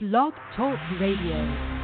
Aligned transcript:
Blog 0.00 0.32
Talk 0.54 0.78
Radio. 1.00 1.77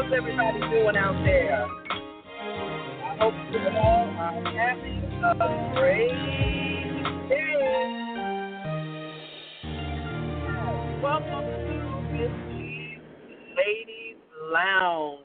How's 0.00 0.12
everybody 0.16 0.60
doing 0.60 0.96
out 0.96 1.22
there? 1.24 1.66
I 1.66 3.16
hope 3.20 3.34
you 3.52 3.58
all 3.68 4.08
are 4.16 4.44
having 4.56 5.02
a 5.22 5.72
great 5.74 6.08
day. 7.28 7.56
Welcome 11.02 11.44
to 11.44 11.76
Miss 12.12 12.32
Ladies 13.56 14.16
Lounge. 14.50 15.18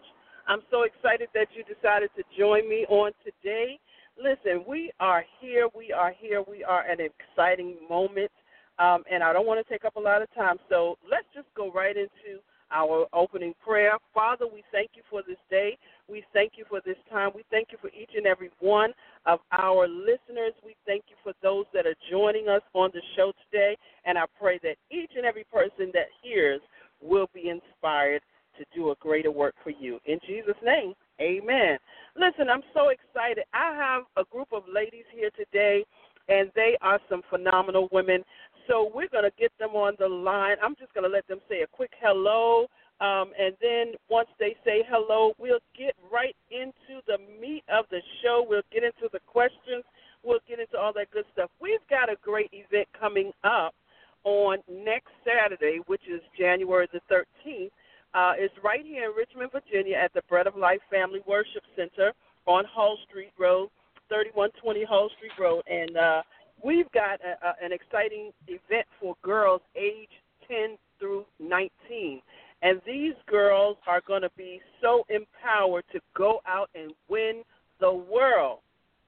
I'm 0.47 0.61
so 0.69 0.83
excited 0.83 1.29
that 1.33 1.47
you 1.55 1.63
decided 1.63 2.09
to 2.17 2.23
join 2.37 2.67
me 2.69 2.85
on 2.89 3.11
today. 3.23 3.79
Listen, 4.21 4.65
we 4.67 4.91
are 4.99 5.23
here, 5.39 5.69
we 5.75 5.93
are 5.93 6.13
here, 6.19 6.43
we 6.49 6.63
are 6.65 6.83
at 6.83 6.99
an 6.99 7.07
exciting 7.07 7.75
moment, 7.89 8.31
um, 8.79 9.03
and 9.09 9.23
I 9.23 9.31
don't 9.31 9.47
want 9.47 9.65
to 9.65 9.73
take 9.73 9.85
up 9.85 9.95
a 9.95 10.01
lot 10.01 10.21
of 10.21 10.33
time, 10.33 10.57
so 10.69 10.97
let's 11.09 11.27
just 11.33 11.47
go 11.55 11.71
right 11.71 11.95
into 11.95 12.41
our 12.71 13.05
opening 13.13 13.53
prayer. 13.65 13.97
Father, 14.13 14.45
we 14.45 14.63
thank 14.71 14.91
you 14.95 15.03
for 15.09 15.21
this 15.27 15.37
day. 15.49 15.77
We 16.09 16.23
thank 16.33 16.53
you 16.55 16.65
for 16.69 16.81
this 16.85 16.97
time. 17.09 17.31
We 17.35 17.43
thank 17.49 17.69
you 17.71 17.77
for 17.81 17.89
each 17.89 18.11
and 18.15 18.25
every 18.25 18.51
one 18.59 18.93
of 19.25 19.39
our 19.51 19.87
listeners. 19.87 20.53
We 20.63 20.75
thank 20.85 21.03
you 21.09 21.15
for 21.23 21.33
those 21.41 21.65
that 21.73 21.85
are 21.85 21.95
joining 22.09 22.47
us 22.47 22.61
on 22.73 22.91
the 22.93 23.01
show 23.15 23.31
today. 23.49 23.75
And 24.05 24.17
I 24.17 24.25
pray 24.39 24.59
that 24.63 24.75
each 24.91 25.11
and 25.15 25.25
every 25.25 25.45
person 25.51 25.91
that 25.93 26.07
hears 26.21 26.61
will 27.01 27.29
be 27.33 27.49
inspired 27.49 28.21
to 28.57 28.65
do 28.73 28.91
a 28.91 28.95
greater 28.95 29.31
work 29.31 29.55
for 29.63 29.71
you. 29.71 29.99
In 30.05 30.19
Jesus' 30.27 30.55
name, 30.63 30.93
amen. 31.21 31.77
Listen, 32.15 32.49
I'm 32.49 32.63
so 32.73 32.89
excited. 32.89 33.45
I 33.53 33.75
have 33.75 34.03
a 34.17 34.27
group 34.29 34.47
of 34.51 34.63
ladies 34.73 35.05
here 35.13 35.29
today, 35.35 35.83
and 36.29 36.49
they 36.55 36.77
are 36.81 36.99
some 37.09 37.21
phenomenal 37.29 37.89
women. 37.91 38.23
So 38.67 38.91
we're 38.93 39.09
going 39.09 39.23
to 39.23 39.33
get 39.39 39.51
them 39.59 39.71
on 39.71 39.93
the 39.99 40.07
line. 40.07 40.57
I'm 40.63 40.75
just 40.75 40.93
going 40.93 41.03
to 41.03 41.09
let 41.09 41.27
them 41.27 41.39
say 41.49 41.61
a 41.61 41.67
quick 41.67 41.91
hello. 42.01 42.67
Um, 43.01 43.31
and 43.37 43.55
then 43.61 43.93
once 44.09 44.29
they 44.39 44.55
say 44.63 44.83
hello, 44.87 45.33
we'll 45.37 45.59
get 45.77 45.95
right 46.11 46.35
into 46.49 47.01
the 47.07 47.17
meat 47.41 47.63
of 47.71 47.85
the 47.91 47.99
show. 48.23 48.45
We'll 48.47 48.65
get 48.71 48.83
into 48.83 49.09
the 49.11 49.19
questions. 49.27 49.83
We'll 50.23 50.39
get 50.47 50.59
into 50.59 50.77
all 50.77 50.93
that 50.93 51.11
good 51.11 51.25
stuff. 51.33 51.51
We've 51.61 51.85
got 51.89 52.09
a 52.09 52.15
great 52.23 52.49
event 52.51 52.87
coming 52.99 53.31
up 53.43 53.75
on 54.23 54.57
next 54.69 55.11
Saturday, 55.23 55.79
which 55.85 56.01
is 56.09 56.21
January 56.37 56.87
the 56.91 57.01
13th. 57.11 57.69
Uh, 58.13 58.33
it's 58.37 58.53
right 58.63 58.85
here 58.85 59.09
in 59.09 59.15
Richmond, 59.15 59.51
Virginia, 59.51 59.97
at 59.97 60.13
the 60.13 60.21
Bread 60.29 60.47
of 60.47 60.55
Life 60.55 60.79
Family 60.89 61.19
Worship 61.27 61.63
Center 61.75 62.13
on 62.47 62.63
Hull 62.65 62.97
Street 63.07 63.33
Road, 63.37 63.69
3120 64.07 64.85
Hull 64.85 65.09
Street 65.17 65.35
Road. 65.37 65.63
And 65.69 65.97
uh, 65.97 66.21
we've 66.65 66.91
got 66.91 67.19
a, 67.21 67.47
a, 67.47 67.65
an 67.65 67.71
exciting 67.71 68.31
event 68.47 68.87
for 68.99 69.15
girls 69.23 69.61
age 69.75 70.09
10 70.47 70.77
through 70.99 71.25
19. 71.39 72.21
And 72.61 72.81
these 72.85 73.13
girls 73.27 73.77
are 73.87 74.01
going 74.07 74.23
to 74.23 74.31
be 74.35 74.59
so 74.81 75.05
empowered 75.09 75.83
to 75.91 75.99
go 76.17 76.39
out 76.47 76.69
and 76.73 76.91
win 77.07 77.43
the 77.79 77.93
world. 77.93 78.59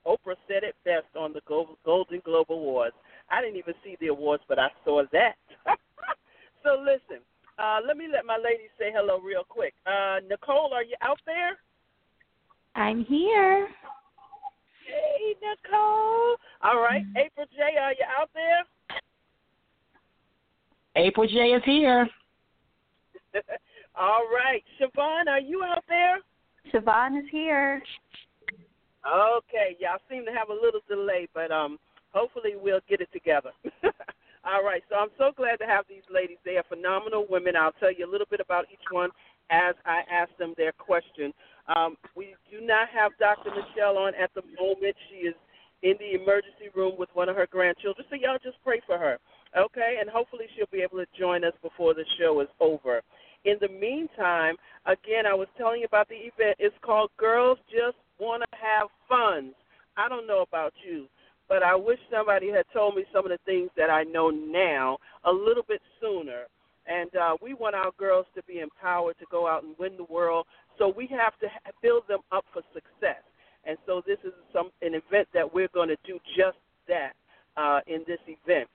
Oprah 0.05 0.35
said 0.47 0.63
it 0.63 0.75
best 0.85 1.07
on 1.19 1.33
the 1.33 1.41
Golden 1.83 2.21
Globe 2.23 2.47
Awards. 2.49 2.95
I 3.29 3.41
didn't 3.41 3.57
even 3.57 3.73
see 3.83 3.97
the 3.99 4.07
awards, 4.07 4.43
but 4.47 4.59
I 4.59 4.69
saw 4.85 5.03
that. 5.11 5.35
so 6.63 6.77
listen, 6.79 7.21
uh, 7.57 7.79
let 7.85 7.97
me 7.97 8.05
let 8.11 8.25
my 8.25 8.37
ladies 8.37 8.69
say 8.77 8.91
hello 8.93 9.19
real 9.19 9.43
quick. 9.43 9.73
Uh, 9.85 10.19
Nicole, 10.29 10.71
are 10.73 10.83
you 10.83 10.95
out 11.01 11.19
there? 11.25 11.57
I'm 12.75 13.03
here. 13.03 13.67
April 21.17 21.27
J 21.27 21.55
is 21.55 21.63
here. 21.65 22.07
All 23.95 24.27
right. 24.31 24.63
Shavonne, 24.79 25.27
are 25.27 25.39
you 25.39 25.63
out 25.63 25.83
there? 25.87 26.19
Shavonne 26.71 27.17
is 27.17 27.25
here. 27.31 27.81
Okay. 29.03 29.75
Y'all 29.79 29.97
seem 30.07 30.25
to 30.25 30.31
have 30.31 30.49
a 30.49 30.53
little 30.53 30.81
delay, 30.87 31.27
but 31.33 31.49
um, 31.49 31.79
hopefully 32.13 32.51
we'll 32.61 32.81
get 32.87 33.01
it 33.01 33.09
together. 33.11 33.49
All 34.45 34.63
right. 34.63 34.83
So 34.91 34.95
I'm 34.95 35.09
so 35.17 35.31
glad 35.35 35.55
to 35.57 35.65
have 35.65 35.85
these 35.89 36.05
ladies. 36.13 36.37
They 36.45 36.57
are 36.57 36.63
phenomenal 36.69 37.25
women. 37.27 37.55
I'll 37.55 37.73
tell 37.79 37.91
you 37.91 38.07
a 38.07 38.11
little 38.11 38.27
bit 38.29 38.39
about 38.39 38.65
each 38.71 38.85
one 38.91 39.09
as 39.49 39.73
I 39.87 40.01
ask 40.13 40.29
them 40.37 40.53
their 40.55 40.71
question. 40.71 41.33
Um, 41.75 41.97
we 42.15 42.35
do 42.51 42.63
not 42.63 42.89
have 42.89 43.11
Dr. 43.17 43.49
Michelle 43.49 43.97
on 43.97 44.13
at 44.13 44.29
the 44.35 44.43
moment. 44.61 44.95
She 45.09 45.25
is 45.25 45.35
in 45.81 45.95
the 45.97 46.21
emergency 46.21 46.69
room 46.75 46.93
with 46.97 47.09
one 47.13 47.27
of 47.27 47.35
her 47.35 47.47
grandchildren. 47.49 48.05
So 48.07 48.15
y'all 48.15 48.37
just 48.43 48.57
pray 48.63 48.81
for 48.85 48.99
her, 48.99 49.17
okay? 49.57 49.97
And 49.99 50.09
hopefully 50.09 50.45
she'll 50.55 50.71
be 50.71 50.81
able 50.81 50.97
to 50.97 51.07
join 51.17 51.43
us 51.43 51.53
before 51.61 51.93
the 51.93 52.05
show 52.19 52.39
is 52.41 52.47
over. 52.59 53.01
In 53.45 53.55
the 53.61 53.69
meantime, 53.69 54.55
again, 54.85 55.25
I 55.25 55.33
was 55.33 55.47
telling 55.57 55.81
you 55.81 55.85
about 55.85 56.09
the 56.09 56.15
event. 56.15 56.57
It's 56.59 56.75
called 56.81 57.11
Girls 57.17 57.57
Just 57.69 57.97
Want 58.19 58.43
to 58.43 58.57
Have 58.57 58.89
Fun. 59.07 59.53
I 59.95 60.09
don't 60.09 60.27
know 60.27 60.41
about 60.41 60.73
you, 60.87 61.05
but 61.47 61.63
I 61.63 61.75
wish 61.75 61.99
somebody 62.11 62.49
had 62.49 62.65
told 62.73 62.95
me 62.95 63.05
some 63.13 63.25
of 63.25 63.31
the 63.31 63.39
things 63.45 63.69
that 63.77 63.89
I 63.89 64.03
know 64.03 64.29
now 64.29 64.97
a 65.23 65.31
little 65.31 65.63
bit 65.67 65.81
sooner. 66.01 66.43
And 66.87 67.13
uh, 67.15 67.35
we 67.41 67.53
want 67.53 67.75
our 67.75 67.91
girls 67.97 68.25
to 68.35 68.43
be 68.43 68.59
empowered 68.59 69.17
to 69.19 69.25
go 69.29 69.47
out 69.47 69.63
and 69.63 69.75
win 69.77 69.97
the 69.97 70.11
world. 70.11 70.45
So 70.77 70.93
we 70.95 71.07
have 71.07 71.37
to 71.39 71.47
build 71.81 72.03
them 72.07 72.19
up 72.31 72.45
for 72.53 72.61
success. 72.73 73.23
And 73.65 73.77
so 73.85 74.01
this 74.05 74.17
is 74.23 74.31
some 74.53 74.71
an 74.81 74.93
event 74.93 75.27
that 75.33 75.53
we're 75.53 75.67
going 75.73 75.89
to 75.89 75.97
do 76.05 76.19
just 76.37 76.57
that 76.87 77.13
uh, 77.57 77.81
in 77.87 78.03
this 78.07 78.19
event. 78.27 78.66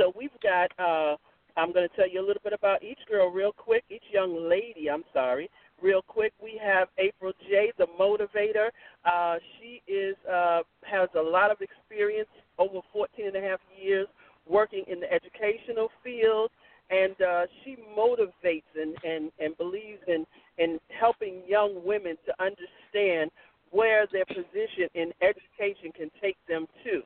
So 0.00 0.12
we've 0.16 0.30
got. 0.42 0.70
Uh, 0.78 1.16
I'm 1.56 1.72
going 1.72 1.86
to 1.86 1.94
tell 1.94 2.08
you 2.08 2.24
a 2.24 2.26
little 2.26 2.40
bit 2.42 2.54
about 2.54 2.82
each 2.82 3.00
girl 3.08 3.28
real 3.28 3.52
quick. 3.52 3.84
Each 3.90 4.04
young 4.10 4.48
lady, 4.48 4.88
I'm 4.88 5.04
sorry, 5.12 5.50
real 5.82 6.00
quick. 6.00 6.32
We 6.42 6.58
have 6.62 6.88
April 6.96 7.32
J, 7.50 7.72
the 7.76 7.86
motivator. 8.00 8.68
Uh, 9.04 9.36
she 9.58 9.82
is 9.92 10.16
uh, 10.30 10.60
has 10.82 11.10
a 11.18 11.20
lot 11.20 11.50
of 11.50 11.58
experience, 11.60 12.28
over 12.58 12.80
14 12.92 13.26
and 13.26 13.36
a 13.36 13.40
half 13.40 13.58
years 13.78 14.06
working 14.48 14.84
in 14.86 15.00
the 15.00 15.12
educational 15.12 15.88
field, 16.02 16.50
and 16.88 17.20
uh, 17.20 17.42
she 17.62 17.76
motivates 17.96 18.70
and, 18.80 18.96
and, 19.04 19.30
and 19.38 19.56
believes 19.58 20.00
in, 20.08 20.24
in 20.56 20.78
helping 20.98 21.42
young 21.46 21.84
women 21.84 22.16
to 22.26 22.32
understand 22.42 23.30
where 23.70 24.06
their 24.10 24.24
position 24.24 24.88
in 24.94 25.12
education 25.20 25.92
can 25.94 26.10
take 26.22 26.36
them 26.48 26.66
to. 26.84 27.02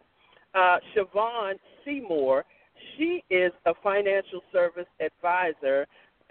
Uh, 0.55 0.79
Shavonne 0.94 1.56
Seymour, 1.85 2.44
she 2.97 3.23
is 3.31 3.53
a 3.67 3.73
financial 3.83 4.41
service 4.53 4.87
advisor 5.01 5.87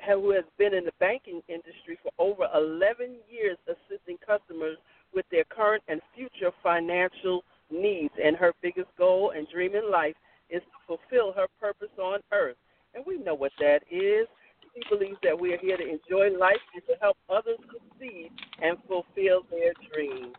who 0.05 0.31
has 0.31 0.43
been 0.57 0.73
in 0.73 0.85
the 0.85 0.91
banking 0.99 1.41
industry 1.47 1.97
for 2.01 2.11
over 2.17 2.47
11 2.55 3.15
years 3.29 3.57
assisting 3.67 4.17
customers 4.25 4.77
with 5.13 5.25
their 5.31 5.43
current 5.45 5.83
and 5.87 6.01
future 6.15 6.51
financial 6.61 7.43
needs. 7.71 8.13
And 8.21 8.35
her 8.37 8.53
biggest 8.61 8.89
goal 8.97 9.33
and 9.35 9.47
dream 9.49 9.75
in 9.75 9.89
life 9.89 10.15
is 10.49 10.61
to 10.61 10.97
fulfill 10.97 11.31
her 11.33 11.47
purpose 11.59 11.93
on 11.97 12.19
earth. 12.31 12.57
And 12.93 13.03
we 13.07 13.17
know 13.17 13.35
what 13.35 13.51
that 13.59 13.81
is. 13.89 14.27
She 14.73 14.81
believes 14.89 15.17
that 15.23 15.39
we 15.39 15.53
are 15.53 15.59
here 15.59 15.77
to 15.77 15.83
enjoy 15.83 16.35
life 16.37 16.61
and 16.73 16.83
to 16.87 16.93
help 16.99 17.17
others 17.29 17.59
succeed 17.71 18.31
and 18.61 18.77
fulfill 18.87 19.45
their 19.49 19.73
dreams. 19.93 20.33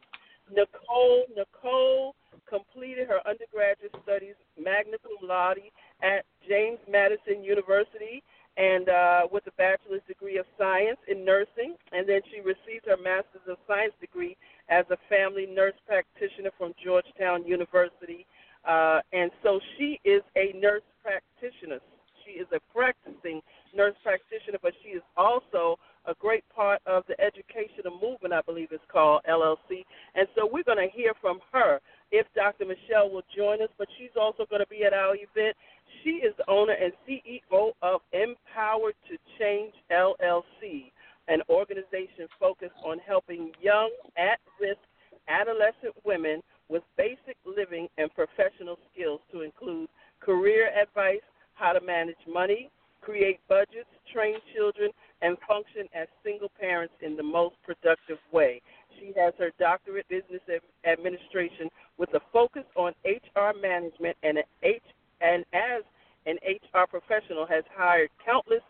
Nicole, 0.50 1.24
Nicole 1.34 2.14
completed 2.48 3.08
her 3.08 3.20
undergraduate 3.26 3.94
studies 4.02 4.34
magna 4.58 4.96
cum 5.02 5.16
laude 5.26 5.70
at 6.04 6.24
James 6.46 6.78
Madison 6.90 7.42
University 7.42 8.22
and 8.56 8.88
uh, 8.88 9.22
with 9.32 9.46
a 9.48 9.52
bachelor's 9.58 10.04
degree 10.06 10.38
of 10.38 10.46
science 10.56 10.98
in 11.08 11.24
nursing, 11.24 11.74
and 11.90 12.08
then 12.08 12.20
she 12.30 12.38
received 12.38 12.86
her 12.86 12.96
master's 12.96 13.42
of 13.48 13.56
science 13.66 13.94
degree 14.00 14.36
as 14.68 14.84
a 14.90 14.98
family 15.08 15.46
nurse 15.46 15.74
practitioner 15.86 16.50
from 16.56 16.72
Georgetown 16.82 17.44
University. 17.44 18.26
Uh, 18.64 19.00
and 19.12 19.30
so 19.42 19.58
she 19.76 19.98
is 20.04 20.22
a 20.36 20.56
nurse 20.56 20.86
practitioner. 21.02 21.80
She 22.24 22.38
is 22.38 22.46
a 22.54 22.60
practicing 22.72 23.42
nurse 23.74 23.96
practitioner, 24.02 24.58
but 24.62 24.72
she 24.82 24.90
is 24.90 25.02
also 25.16 25.76
a 26.06 26.14
great 26.20 26.44
part 26.54 26.80
of 26.86 27.02
the 27.08 27.18
educational 27.20 27.98
movement, 28.00 28.32
I 28.32 28.40
believe 28.42 28.68
it's 28.70 28.84
called 28.90 29.22
LLC. 29.28 29.84
And 30.14 30.28
so 30.36 30.48
we're 30.50 30.64
going 30.64 30.78
to 30.78 30.94
hear 30.94 31.12
from 31.20 31.40
her 31.52 31.80
if 32.14 32.26
Dr. 32.34 32.64
Michelle 32.64 33.10
will 33.10 33.26
join 33.36 33.60
us, 33.60 33.68
but 33.76 33.88
she's 33.98 34.14
also 34.14 34.46
going 34.48 34.62
to 34.62 34.68
be 34.68 34.84
at 34.84 34.94
our 34.94 35.16
event. 35.16 35.56
She 36.02 36.22
is 36.22 36.32
the 36.38 36.48
owner 36.48 36.74
and 36.74 36.92
CEO 37.02 37.72
of 37.82 38.00
Empowered 38.12 38.94
to 39.10 39.18
Change 39.38 39.74
LLC, 39.90 40.92
an 41.26 41.42
organization 41.48 42.30
focused 42.38 42.78
on 42.84 42.98
helping 43.04 43.50
young, 43.60 43.90
at 44.16 44.38
risk 44.60 44.78
adolescent 45.26 45.94
women 46.04 46.42
with 46.68 46.82
basic 46.96 47.36
living 47.44 47.88
and 47.98 48.14
professional 48.14 48.78
skills 48.92 49.20
to 49.32 49.40
include 49.40 49.88
career 50.20 50.70
advice, 50.80 51.24
how 51.54 51.72
to 51.72 51.80
manage 51.84 52.20
money, 52.32 52.70
create 53.00 53.40
budgets, 53.48 53.90
train 54.12 54.36
children, 54.54 54.90
and 55.22 55.36
function 55.48 55.88
as 55.94 56.06
single 56.22 56.50
parents 56.60 56.94
in 57.02 57.16
the 57.16 57.22
most 57.22 57.56
productive 57.64 58.18
way. 58.32 58.60
She 58.98 59.12
has 59.16 59.34
her 59.38 59.50
doctorate 59.58 60.06
in 60.10 60.20
business 60.20 60.60
administration 60.86 61.68
with 61.98 62.10
a 62.14 62.20
focus 62.32 62.64
on 62.76 62.92
HR 63.04 63.52
management 63.60 64.16
and 64.22 64.38
an 64.38 64.44
H 64.62 64.82
and 65.20 65.44
as 65.52 65.82
an 66.26 66.36
HR 66.46 66.86
professional 66.88 67.46
has 67.46 67.64
hired 67.76 68.10
countless 68.24 68.62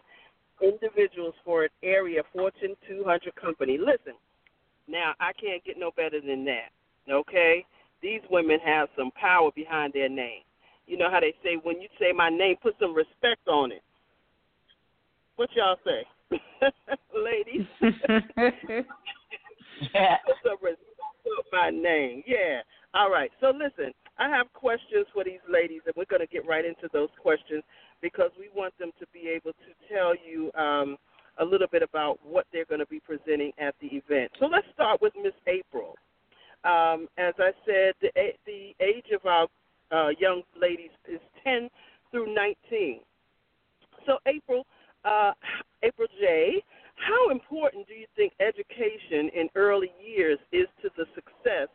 individuals 0.63 1.35
for 1.45 1.65
an 1.65 1.71
area 1.83 2.23
Fortune 2.33 2.75
200 2.89 3.35
company. 3.37 3.79
Listen, 3.79 4.15
now 4.89 5.15
I 5.21 5.33
can't 5.33 5.65
get 5.65 5.79
no 5.79 5.91
better 5.97 6.21
than 6.21 6.45
that. 6.45 6.71
Okay, 7.11 7.65
these 8.03 8.21
women 8.31 8.59
have 8.65 8.89
some 8.97 9.11
power 9.13 9.51
behind 9.55 9.93
their 9.93 10.09
name. 10.09 10.43
You 10.87 10.99
know 10.99 11.11
how 11.11 11.21
they 11.21 11.35
say 11.43 11.57
when 11.63 11.81
you 11.81 11.89
say 11.99 12.13
my 12.13 12.29
name, 12.29 12.57
put 12.63 12.75
some 12.79 12.95
respect 12.95 13.49
on 13.49 13.73
it. 13.73 13.83
What 15.37 15.49
y'all 15.57 15.77
say? 15.85 16.07
ladies. 17.15 17.67
so 20.43 20.57
my 21.53 21.71
name. 21.71 22.23
Yeah. 22.27 22.61
All 22.95 23.11
right. 23.11 23.31
So 23.41 23.53
listen, 23.53 23.93
I 24.19 24.29
have 24.29 24.53
questions 24.53 25.07
for 25.13 25.25
these 25.25 25.43
ladies, 25.51 25.81
and 25.87 25.95
we're 25.97 26.05
going 26.09 26.27
to 26.27 26.33
get 26.33 26.47
right 26.47 26.65
into 26.65 26.89
those 26.93 27.09
questions 27.21 27.63
because 28.01 28.31
we 28.39 28.49
want 28.55 28.77
them 28.79 28.91
to 29.01 29.07
be 29.13 29.29
able 29.29 29.53
to 29.53 29.95
tell 29.95 30.15
you 30.15 30.53
um, 30.61 30.97
a 31.39 31.45
little 31.45 31.67
bit 31.71 31.83
about 31.83 32.19
what 32.25 32.47
they're 32.53 32.67
going 32.67 32.81
to 32.81 32.87
be 32.87 33.01
presenting 33.01 33.53
at 33.59 33.75
the 33.81 33.89
event. 33.89 34.31
So 34.39 34.47
let's 34.47 34.67
start 34.75 35.01
with 35.01 35.13
Miss 35.23 35.35
April. 35.47 35.95
Um, 36.65 37.09
as 37.19 37.35
I 37.39 37.51
said, 37.67 37.95
the, 38.01 38.11
the 38.47 38.75
age 38.81 39.07
of 39.13 39.27
our 39.27 39.47
uh, 39.93 40.11
young 40.19 40.43
ladies 40.61 40.91
is 41.07 41.21
10 41.45 41.69
through 42.11 42.35
19. 42.35 43.01
So, 44.07 44.19
April, 44.27 44.65
uh, 45.05 45.33
April 45.83 46.09
J., 46.21 46.63
how 47.07 47.31
important 47.31 47.87
do 47.87 47.95
you 47.95 48.07
think 48.17 48.33
education 48.41 49.31
in 49.35 49.49
early 49.55 49.91
years 50.05 50.39
is 50.53 50.67
to 50.83 50.89
the 50.97 51.05
success 51.15 51.69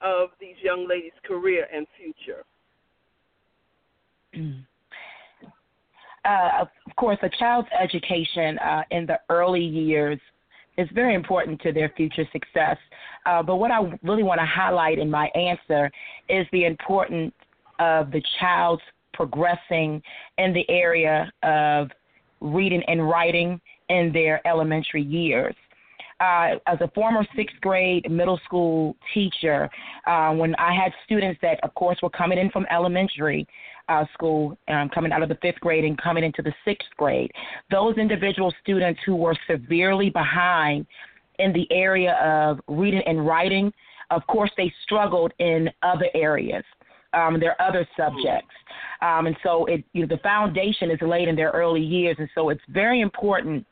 of 0.00 0.30
these 0.40 0.56
young 0.62 0.86
ladies' 0.88 1.12
career 1.24 1.66
and 1.72 1.86
future? 1.96 2.44
Uh, 6.26 6.62
of 6.62 6.96
course, 6.96 7.18
a 7.22 7.28
child's 7.38 7.68
education 7.78 8.58
uh, 8.60 8.82
in 8.90 9.04
the 9.04 9.20
early 9.28 9.60
years 9.60 10.18
is 10.78 10.88
very 10.94 11.14
important 11.14 11.60
to 11.60 11.70
their 11.70 11.92
future 11.98 12.24
success. 12.32 12.78
Uh, 13.26 13.42
but 13.42 13.56
what 13.56 13.70
I 13.70 13.80
really 14.02 14.22
want 14.22 14.40
to 14.40 14.46
highlight 14.46 14.98
in 14.98 15.10
my 15.10 15.26
answer 15.34 15.90
is 16.30 16.46
the 16.50 16.64
importance 16.64 17.34
of 17.78 18.10
the 18.10 18.22
child's 18.40 18.80
progressing 19.12 20.02
in 20.38 20.54
the 20.54 20.64
area 20.70 21.30
of 21.42 21.90
reading 22.40 22.82
and 22.88 23.06
writing 23.06 23.60
in 23.88 24.12
their 24.12 24.46
elementary 24.46 25.02
years. 25.02 25.54
Uh, 26.20 26.54
as 26.66 26.78
a 26.80 26.88
former 26.94 27.26
sixth 27.36 27.56
grade 27.60 28.08
middle 28.10 28.40
school 28.44 28.96
teacher, 29.12 29.68
uh, 30.06 30.32
when 30.32 30.54
I 30.56 30.72
had 30.72 30.92
students 31.04 31.38
that, 31.42 31.58
of 31.64 31.74
course, 31.74 31.98
were 32.02 32.10
coming 32.10 32.38
in 32.38 32.50
from 32.50 32.66
elementary 32.70 33.46
uh, 33.88 34.04
school, 34.14 34.56
um, 34.68 34.88
coming 34.88 35.12
out 35.12 35.22
of 35.22 35.28
the 35.28 35.38
fifth 35.42 35.60
grade 35.60 35.84
and 35.84 36.00
coming 36.00 36.22
into 36.22 36.40
the 36.40 36.52
sixth 36.64 36.88
grade, 36.96 37.30
those 37.70 37.96
individual 37.98 38.54
students 38.62 39.00
who 39.04 39.16
were 39.16 39.36
severely 39.50 40.08
behind 40.08 40.86
in 41.40 41.52
the 41.52 41.66
area 41.72 42.14
of 42.22 42.60
reading 42.68 43.02
and 43.06 43.26
writing, 43.26 43.72
of 44.10 44.24
course, 44.28 44.50
they 44.56 44.72
struggled 44.84 45.32
in 45.40 45.68
other 45.82 46.06
areas 46.14 46.64
um, 47.14 47.38
their 47.40 47.60
other 47.60 47.86
subjects. 47.96 48.54
Um, 49.00 49.26
and 49.26 49.36
so 49.42 49.64
it, 49.66 49.84
you 49.92 50.02
know, 50.02 50.08
the 50.08 50.22
foundation 50.22 50.90
is 50.90 50.98
laid 51.00 51.28
in 51.28 51.36
their 51.36 51.50
early 51.50 51.80
years. 51.80 52.16
And 52.18 52.28
so 52.34 52.50
it's 52.50 52.60
very 52.68 53.00
important 53.00 53.66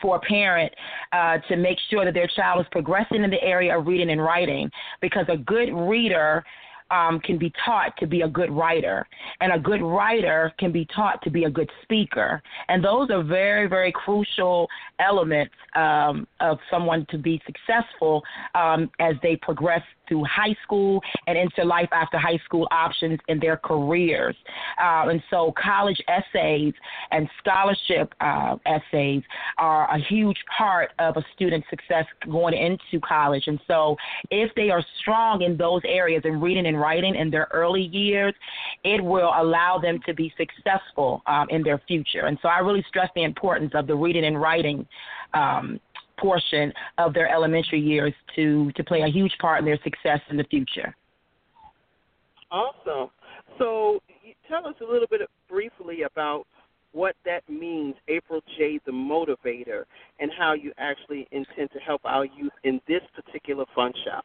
for 0.00 0.16
a 0.16 0.20
parent 0.20 0.72
uh, 1.12 1.38
to 1.48 1.56
make 1.56 1.78
sure 1.90 2.04
that 2.04 2.14
their 2.14 2.28
child 2.28 2.60
is 2.60 2.66
progressing 2.70 3.24
in 3.24 3.30
the 3.30 3.42
area 3.42 3.76
of 3.76 3.86
reading 3.86 4.10
and 4.10 4.22
writing 4.22 4.70
because 5.00 5.26
a 5.28 5.36
good 5.36 5.72
reader 5.72 6.44
um, 6.90 7.20
can 7.20 7.38
be 7.38 7.52
taught 7.64 7.96
to 7.98 8.06
be 8.06 8.22
a 8.22 8.28
good 8.28 8.50
writer, 8.50 9.06
and 9.40 9.52
a 9.52 9.58
good 9.58 9.82
writer 9.82 10.52
can 10.58 10.72
be 10.72 10.86
taught 10.94 11.22
to 11.22 11.30
be 11.30 11.44
a 11.44 11.50
good 11.50 11.70
speaker. 11.82 12.42
And 12.68 12.84
those 12.84 13.10
are 13.10 13.22
very, 13.22 13.68
very 13.68 13.92
crucial 13.92 14.68
elements 14.98 15.54
um, 15.76 16.26
of 16.40 16.58
someone 16.70 17.06
to 17.10 17.18
be 17.18 17.40
successful 17.46 18.22
um, 18.54 18.90
as 18.98 19.14
they 19.22 19.36
progress 19.36 19.82
through 20.10 20.24
high 20.24 20.54
school 20.62 21.00
and 21.26 21.38
into 21.38 21.64
life 21.64 21.88
after 21.92 22.18
high 22.18 22.38
school 22.44 22.68
options 22.70 23.18
in 23.28 23.38
their 23.38 23.56
careers. 23.56 24.36
Uh, 24.76 25.08
and 25.08 25.22
so, 25.30 25.54
college 25.56 26.02
essays 26.08 26.74
and 27.12 27.28
scholarship 27.38 28.12
uh, 28.20 28.56
essays 28.66 29.22
are 29.56 29.88
a 29.94 29.98
huge 29.98 30.36
part 30.58 30.90
of 30.98 31.16
a 31.16 31.24
student's 31.34 31.66
success 31.70 32.04
going 32.30 32.54
into 32.54 33.00
college. 33.06 33.44
And 33.46 33.60
so, 33.66 33.96
if 34.30 34.52
they 34.56 34.70
are 34.70 34.84
strong 35.00 35.42
in 35.42 35.56
those 35.56 35.80
areas 35.86 36.22
in 36.24 36.40
reading 36.40 36.66
and 36.66 36.78
writing 36.78 37.14
in 37.14 37.30
their 37.30 37.48
early 37.52 37.82
years, 37.82 38.34
it 38.84 39.02
will 39.02 39.32
allow 39.36 39.78
them 39.78 40.00
to 40.06 40.12
be 40.12 40.34
successful 40.36 41.22
um, 41.26 41.46
in 41.50 41.62
their 41.62 41.80
future. 41.86 42.26
And 42.26 42.36
so, 42.42 42.48
I 42.48 42.58
really 42.58 42.84
stress 42.88 43.08
the 43.14 43.22
importance 43.22 43.72
of 43.74 43.86
the 43.86 43.94
reading 43.94 44.24
and 44.24 44.40
writing. 44.40 44.86
Um, 45.32 45.78
portion 46.20 46.72
of 46.98 47.14
their 47.14 47.28
elementary 47.28 47.80
years 47.80 48.12
to 48.36 48.70
to 48.72 48.84
play 48.84 49.02
a 49.02 49.08
huge 49.08 49.32
part 49.40 49.58
in 49.58 49.64
their 49.64 49.78
success 49.82 50.20
in 50.30 50.36
the 50.36 50.44
future. 50.44 50.94
Awesome. 52.50 53.10
So, 53.58 54.00
tell 54.48 54.66
us 54.66 54.74
a 54.80 54.84
little 54.84 55.06
bit 55.08 55.20
briefly 55.48 56.02
about 56.02 56.46
what 56.92 57.14
that 57.24 57.48
means, 57.48 57.94
April 58.08 58.40
J, 58.58 58.80
the 58.84 58.92
motivator, 58.92 59.84
and 60.18 60.30
how 60.36 60.54
you 60.54 60.72
actually 60.76 61.28
intend 61.30 61.70
to 61.72 61.78
help 61.78 62.00
our 62.04 62.24
youth 62.24 62.52
in 62.64 62.80
this 62.88 63.02
particular 63.14 63.64
fun 63.74 63.92
shop. 64.04 64.24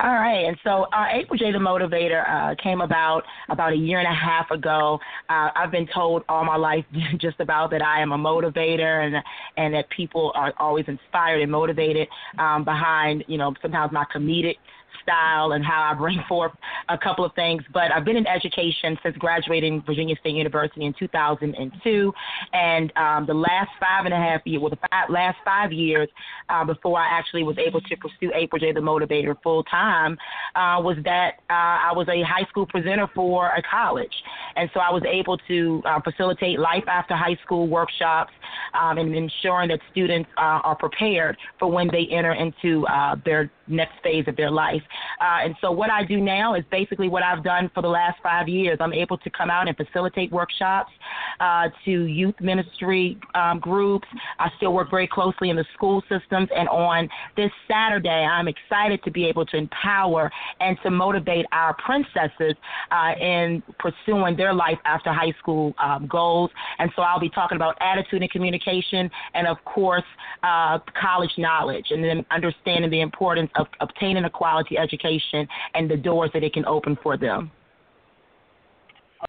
All 0.00 0.12
right, 0.12 0.46
and 0.46 0.56
so 0.64 0.86
uh, 0.92 1.06
April 1.12 1.38
J, 1.38 1.52
the 1.52 1.58
motivator, 1.58 2.28
uh, 2.28 2.54
came 2.60 2.80
about 2.80 3.22
about 3.48 3.72
a 3.72 3.76
year 3.76 4.00
and 4.00 4.08
a 4.08 4.14
half 4.14 4.50
ago. 4.50 4.98
Uh, 5.28 5.50
I've 5.54 5.70
been 5.70 5.86
told 5.94 6.24
all 6.28 6.44
my 6.44 6.56
life 6.56 6.84
just 7.18 7.38
about 7.38 7.70
that 7.70 7.80
I 7.80 8.00
am 8.00 8.10
a 8.10 8.18
motivator, 8.18 9.06
and 9.06 9.14
and 9.56 9.72
that 9.74 9.88
people 9.90 10.32
are 10.34 10.52
always 10.58 10.86
inspired 10.88 11.40
and 11.40 11.52
motivated 11.52 12.08
um, 12.38 12.64
behind 12.64 13.24
you 13.28 13.38
know 13.38 13.54
sometimes 13.62 13.92
my 13.92 14.04
comedic 14.14 14.56
style 15.02 15.52
and 15.52 15.64
how 15.64 15.82
I 15.82 15.94
bring 15.94 16.22
forth 16.28 16.52
a 16.88 16.98
couple 16.98 17.24
of 17.24 17.34
things. 17.34 17.62
But 17.72 17.92
I've 17.92 18.04
been 18.04 18.16
in 18.16 18.26
education 18.26 18.98
since 19.02 19.16
graduating 19.16 19.82
Virginia 19.86 20.16
State 20.20 20.34
University 20.34 20.84
in 20.84 20.94
2002, 20.98 22.12
and 22.52 22.92
um, 22.96 23.26
the 23.26 23.34
last 23.34 23.70
five 23.80 24.04
and 24.04 24.14
a 24.14 24.16
half 24.16 24.40
years, 24.44 24.60
well, 24.60 24.70
the 24.70 24.78
five, 24.90 25.10
last 25.10 25.38
five 25.44 25.72
years 25.72 26.08
uh, 26.48 26.64
before 26.64 26.98
I 26.98 27.06
actually 27.06 27.42
was 27.42 27.56
able 27.58 27.80
to 27.80 27.96
pursue 27.96 28.32
April 28.34 28.58
J. 28.58 28.72
the 28.72 28.80
Motivator 28.80 29.36
full 29.42 29.64
time, 29.64 30.16
uh, 30.54 30.80
was 30.80 30.96
that 31.04 31.40
uh, 31.50 31.88
I 31.88 31.92
was 31.94 32.08
a 32.08 32.22
high 32.22 32.46
school 32.48 32.66
presenter 32.66 33.08
for 33.14 33.48
a 33.48 33.62
college, 33.62 34.12
and 34.56 34.70
so 34.74 34.80
I 34.80 34.90
was 34.90 35.02
able 35.08 35.38
to 35.48 35.82
uh, 35.84 36.00
facilitate 36.00 36.58
life 36.58 36.84
after 36.86 37.14
high 37.14 37.36
school 37.44 37.68
workshops 37.68 38.32
um, 38.74 38.98
and 38.98 39.14
ensuring 39.14 39.68
that 39.68 39.80
students 39.90 40.28
uh, 40.36 40.60
are 40.62 40.76
prepared 40.76 41.36
for 41.58 41.70
when 41.70 41.88
they 41.88 42.06
enter 42.10 42.32
into 42.32 42.86
uh, 42.86 43.16
their 43.24 43.50
next 43.66 43.94
phase 44.02 44.24
of 44.28 44.36
their 44.36 44.50
life. 44.50 44.82
Uh, 45.20 45.44
and 45.44 45.54
so 45.60 45.70
what 45.70 45.90
I 45.90 46.04
do 46.04 46.20
now 46.20 46.54
is 46.54 46.64
basically 46.70 47.08
what 47.08 47.22
I've 47.22 47.44
done 47.44 47.70
for 47.74 47.82
the 47.82 47.88
last 47.88 48.18
five 48.22 48.48
years. 48.48 48.78
I'm 48.80 48.92
able 48.92 49.18
to 49.18 49.30
come 49.30 49.50
out 49.50 49.68
and 49.68 49.76
facilitate 49.76 50.30
workshops 50.32 50.92
uh, 51.40 51.68
to 51.84 51.90
youth 51.90 52.34
ministry 52.40 53.18
um, 53.34 53.58
groups. 53.58 54.06
I 54.38 54.50
still 54.56 54.72
work 54.72 54.90
very 54.90 55.06
closely 55.06 55.50
in 55.50 55.56
the 55.56 55.64
school 55.74 56.02
systems. 56.08 56.48
And 56.54 56.68
on 56.68 57.08
this 57.36 57.50
Saturday, 57.68 58.08
I'm 58.08 58.48
excited 58.48 59.02
to 59.04 59.10
be 59.10 59.24
able 59.26 59.46
to 59.46 59.56
empower 59.56 60.30
and 60.60 60.76
to 60.82 60.90
motivate 60.90 61.46
our 61.52 61.74
princesses 61.74 62.54
uh, 62.90 63.12
in 63.20 63.62
pursuing 63.78 64.36
their 64.36 64.54
life 64.54 64.78
after 64.84 65.12
high 65.12 65.32
school 65.38 65.74
um, 65.82 66.06
goals. 66.06 66.50
And 66.78 66.90
so 66.96 67.02
I'll 67.02 67.20
be 67.20 67.30
talking 67.30 67.56
about 67.56 67.76
attitude 67.80 68.22
and 68.22 68.30
communication, 68.30 69.10
and 69.34 69.46
of 69.46 69.62
course, 69.64 70.04
uh, 70.42 70.78
college 71.00 71.32
knowledge, 71.38 71.86
and 71.90 72.02
then 72.02 72.24
understanding 72.30 72.90
the 72.90 73.00
importance 73.00 73.50
of 73.56 73.66
obtaining 73.80 74.24
a 74.24 74.30
quality 74.30 74.78
education 74.78 75.46
and 75.74 75.90
the 75.90 75.96
doors 75.96 76.30
that 76.34 76.42
it 76.42 76.52
can 76.52 76.64
open 76.66 76.96
for 77.02 77.16
them. 77.16 77.50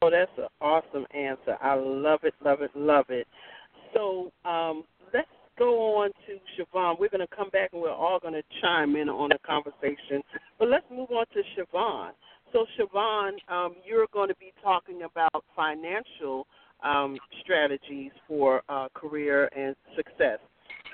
Oh, 0.01 0.09
that's 0.09 0.31
an 0.37 0.47
awesome 0.59 1.05
answer. 1.13 1.55
I 1.61 1.75
love 1.75 2.19
it, 2.23 2.33
love 2.43 2.61
it, 2.61 2.71
love 2.75 3.05
it. 3.09 3.27
So 3.93 4.31
um, 4.43 4.83
let's 5.13 5.27
go 5.57 5.97
on 5.97 6.09
to 6.27 6.37
Shavonne. 6.55 6.99
We're 6.99 7.09
going 7.09 7.25
to 7.25 7.35
come 7.35 7.49
back 7.49 7.69
and 7.73 7.81
we're 7.81 7.91
all 7.91 8.19
going 8.19 8.33
to 8.33 8.43
chime 8.61 8.95
in 8.95 9.07
on 9.09 9.29
the 9.29 9.37
conversation. 9.45 10.21
But 10.59 10.69
let's 10.69 10.85
move 10.91 11.11
on 11.11 11.25
to 11.33 11.41
Shavonne. 11.55 12.11
So, 12.51 12.65
Shavonne, 12.77 13.37
um, 13.49 13.75
you're 13.85 14.07
going 14.13 14.29
to 14.29 14.35
be 14.35 14.53
talking 14.63 15.01
about 15.03 15.43
financial 15.55 16.47
um, 16.83 17.17
strategies 17.41 18.11
for 18.27 18.61
uh, 18.69 18.87
career 18.93 19.49
and 19.55 19.75
success. 19.95 20.39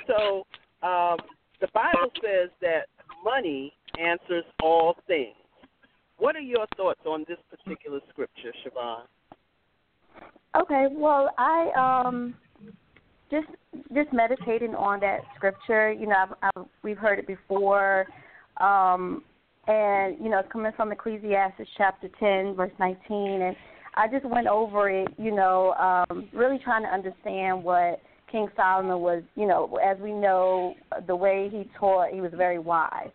So, 0.07 0.45
um, 0.81 1.17
the 1.59 1.67
Bible 1.73 2.11
says 2.15 2.49
that 2.61 2.87
money 3.23 3.73
answers 3.99 4.43
all 4.61 4.95
things. 5.07 5.35
What 6.17 6.35
are 6.35 6.41
your 6.41 6.67
thoughts 6.77 7.01
on 7.05 7.25
this 7.27 7.37
particular 7.49 7.99
scripture, 8.09 8.53
Shavonne? 8.63 9.07
Okay, 10.61 10.87
well, 10.91 11.29
I 11.37 12.05
um 12.07 12.35
just 13.31 13.47
just 13.93 14.11
meditating 14.13 14.75
on 14.75 14.99
that 14.99 15.21
scripture. 15.35 15.91
You 15.91 16.07
know, 16.07 16.15
I've, 16.15 16.51
I've, 16.55 16.65
we've 16.83 16.97
heard 16.97 17.17
it 17.17 17.25
before, 17.25 18.05
um, 18.57 19.23
and 19.67 20.17
you 20.21 20.29
know, 20.29 20.39
it's 20.39 20.51
coming 20.51 20.71
from 20.75 20.91
Ecclesiastes 20.91 21.69
chapter 21.77 22.09
ten, 22.19 22.53
verse 22.55 22.73
nineteen, 22.79 23.41
and 23.41 23.55
I 23.95 24.07
just 24.09 24.25
went 24.25 24.47
over 24.47 24.89
it. 24.89 25.07
You 25.17 25.33
know, 25.33 25.73
um, 25.73 26.27
really 26.33 26.59
trying 26.59 26.83
to 26.83 26.89
understand 26.89 27.63
what 27.63 28.01
King 28.31 28.47
Solomon 28.55 28.99
was. 28.99 29.23
You 29.35 29.47
know, 29.47 29.77
as 29.83 29.97
we 29.99 30.11
know, 30.11 30.75
the 31.07 31.15
way 31.15 31.49
he 31.51 31.69
taught, 31.79 32.13
he 32.13 32.21
was 32.21 32.31
very 32.35 32.59
wise. 32.59 33.11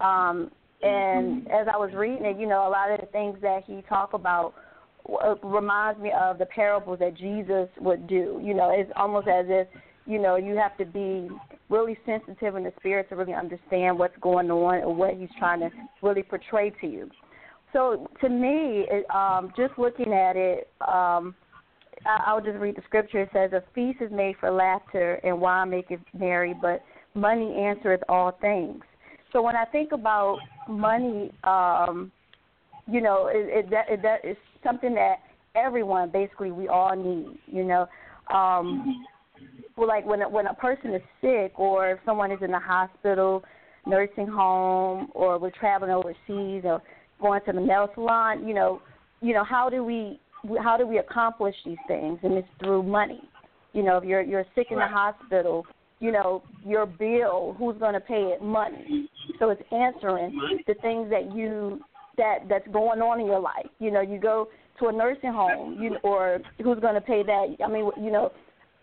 Um, 0.00 0.50
and 0.82 1.48
as 1.48 1.66
I 1.72 1.76
was 1.76 1.90
reading 1.94 2.24
it, 2.24 2.38
you 2.38 2.46
know, 2.46 2.68
a 2.68 2.70
lot 2.70 2.90
of 2.90 3.00
the 3.00 3.06
things 3.06 3.36
that 3.42 3.64
he 3.66 3.82
talked 3.88 4.14
about 4.14 4.54
uh, 5.08 5.34
reminds 5.42 6.00
me 6.00 6.12
of 6.18 6.38
the 6.38 6.46
parables 6.46 6.98
that 7.00 7.16
Jesus 7.16 7.68
would 7.80 8.06
do. 8.06 8.40
You 8.42 8.54
know, 8.54 8.70
it's 8.72 8.90
almost 8.94 9.26
as 9.26 9.46
if 9.48 9.66
you 10.06 10.18
know 10.20 10.36
you 10.36 10.56
have 10.56 10.76
to 10.78 10.84
be 10.84 11.28
really 11.68 11.98
sensitive 12.06 12.56
in 12.56 12.64
the 12.64 12.72
spirit 12.78 13.08
to 13.08 13.16
really 13.16 13.34
understand 13.34 13.98
what's 13.98 14.16
going 14.20 14.50
on 14.50 14.76
and 14.76 14.96
what 14.96 15.14
he's 15.14 15.28
trying 15.38 15.60
to 15.60 15.70
really 16.02 16.22
portray 16.22 16.70
to 16.80 16.86
you. 16.86 17.10
So 17.72 18.08
to 18.20 18.28
me, 18.28 18.86
it, 18.90 19.10
um, 19.14 19.52
just 19.56 19.78
looking 19.78 20.12
at 20.12 20.36
it, 20.36 20.70
um, 20.86 21.34
I'll 22.06 22.40
just 22.40 22.58
read 22.58 22.76
the 22.76 22.82
scripture. 22.86 23.22
It 23.22 23.30
says, 23.32 23.52
"A 23.52 23.62
feast 23.74 24.00
is 24.00 24.10
made 24.10 24.36
for 24.38 24.50
laughter, 24.50 25.20
and 25.24 25.40
wine 25.40 25.70
maketh 25.70 26.00
merry, 26.12 26.54
but 26.54 26.82
money 27.14 27.54
answereth 27.54 28.02
all 28.08 28.32
things." 28.40 28.82
So 29.32 29.42
when 29.42 29.56
I 29.56 29.64
think 29.66 29.92
about 29.92 30.38
money, 30.68 31.32
um, 31.44 32.10
you 32.86 33.00
know, 33.00 33.26
it, 33.26 33.64
it, 33.66 33.70
that, 33.70 33.90
it, 33.90 34.02
that 34.02 34.24
is 34.24 34.36
something 34.64 34.94
that 34.94 35.16
everyone 35.54 36.10
basically 36.10 36.50
we 36.50 36.68
all 36.68 36.96
need. 36.96 37.38
You 37.46 37.64
know, 37.64 37.88
um, 38.34 39.04
well, 39.76 39.88
like 39.88 40.06
when 40.06 40.20
when 40.32 40.46
a 40.46 40.54
person 40.54 40.94
is 40.94 41.02
sick 41.20 41.58
or 41.58 41.90
if 41.92 41.98
someone 42.04 42.32
is 42.32 42.38
in 42.42 42.50
the 42.50 42.58
hospital, 42.58 43.44
nursing 43.86 44.26
home, 44.26 45.08
or 45.14 45.38
we're 45.38 45.50
traveling 45.50 45.92
overseas 45.92 46.62
or 46.64 46.82
going 47.20 47.40
to 47.46 47.52
the 47.52 47.60
nail 47.60 47.88
salon. 47.94 48.46
You 48.46 48.54
know, 48.54 48.82
you 49.20 49.34
know 49.34 49.44
how 49.44 49.68
do 49.68 49.84
we 49.84 50.20
how 50.62 50.76
do 50.76 50.86
we 50.86 50.98
accomplish 50.98 51.54
these 51.64 51.78
things? 51.86 52.18
And 52.22 52.34
it's 52.34 52.48
through 52.60 52.82
money. 52.82 53.22
You 53.72 53.82
know, 53.82 53.98
if 53.98 54.04
you're 54.04 54.22
you're 54.22 54.44
sick 54.54 54.68
in 54.70 54.78
the 54.78 54.86
hospital, 54.86 55.66
you 56.00 56.12
know, 56.12 56.42
your 56.64 56.86
bill, 56.86 57.56
who's 57.58 57.76
going 57.78 57.94
to 57.94 58.00
pay 58.00 58.32
it? 58.34 58.42
Money. 58.42 59.08
So 59.38 59.50
it's 59.50 59.62
answering 59.72 60.60
the 60.66 60.74
things 60.74 61.10
that 61.10 61.34
you 61.34 61.80
that 62.16 62.40
that's 62.48 62.66
going 62.68 63.00
on 63.00 63.20
in 63.20 63.26
your 63.26 63.40
life. 63.40 63.66
You 63.78 63.90
know, 63.90 64.00
you 64.00 64.18
go 64.18 64.48
to 64.80 64.86
a 64.86 64.92
nursing 64.92 65.32
home, 65.32 65.78
you 65.80 65.96
or 66.02 66.40
who's 66.62 66.78
going 66.80 66.94
to 66.94 67.00
pay 67.00 67.22
that? 67.22 67.56
I 67.64 67.68
mean, 67.68 67.90
you 67.96 68.10
know, 68.10 68.32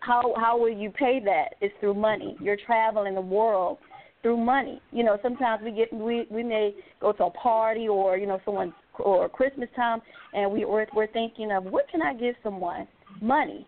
how 0.00 0.34
how 0.36 0.58
will 0.58 0.72
you 0.72 0.90
pay 0.90 1.20
that? 1.24 1.54
It's 1.60 1.74
through 1.80 1.94
money. 1.94 2.36
You're 2.40 2.58
traveling 2.66 3.14
the 3.14 3.20
world 3.20 3.78
through 4.22 4.36
money. 4.38 4.80
You 4.92 5.04
know, 5.04 5.18
sometimes 5.22 5.62
we 5.64 5.72
get 5.72 5.92
we 5.92 6.26
we 6.30 6.42
may 6.42 6.74
go 7.00 7.12
to 7.12 7.24
a 7.24 7.30
party 7.30 7.88
or 7.88 8.16
you 8.16 8.26
know 8.26 8.40
someone 8.44 8.72
or 8.98 9.28
Christmas 9.28 9.68
time, 9.76 10.00
and 10.32 10.50
we 10.50 10.64
we're, 10.64 10.86
we're 10.94 11.06
thinking 11.08 11.52
of 11.52 11.64
what 11.64 11.88
can 11.90 12.02
I 12.02 12.14
give 12.14 12.34
someone? 12.42 12.86
Money 13.20 13.66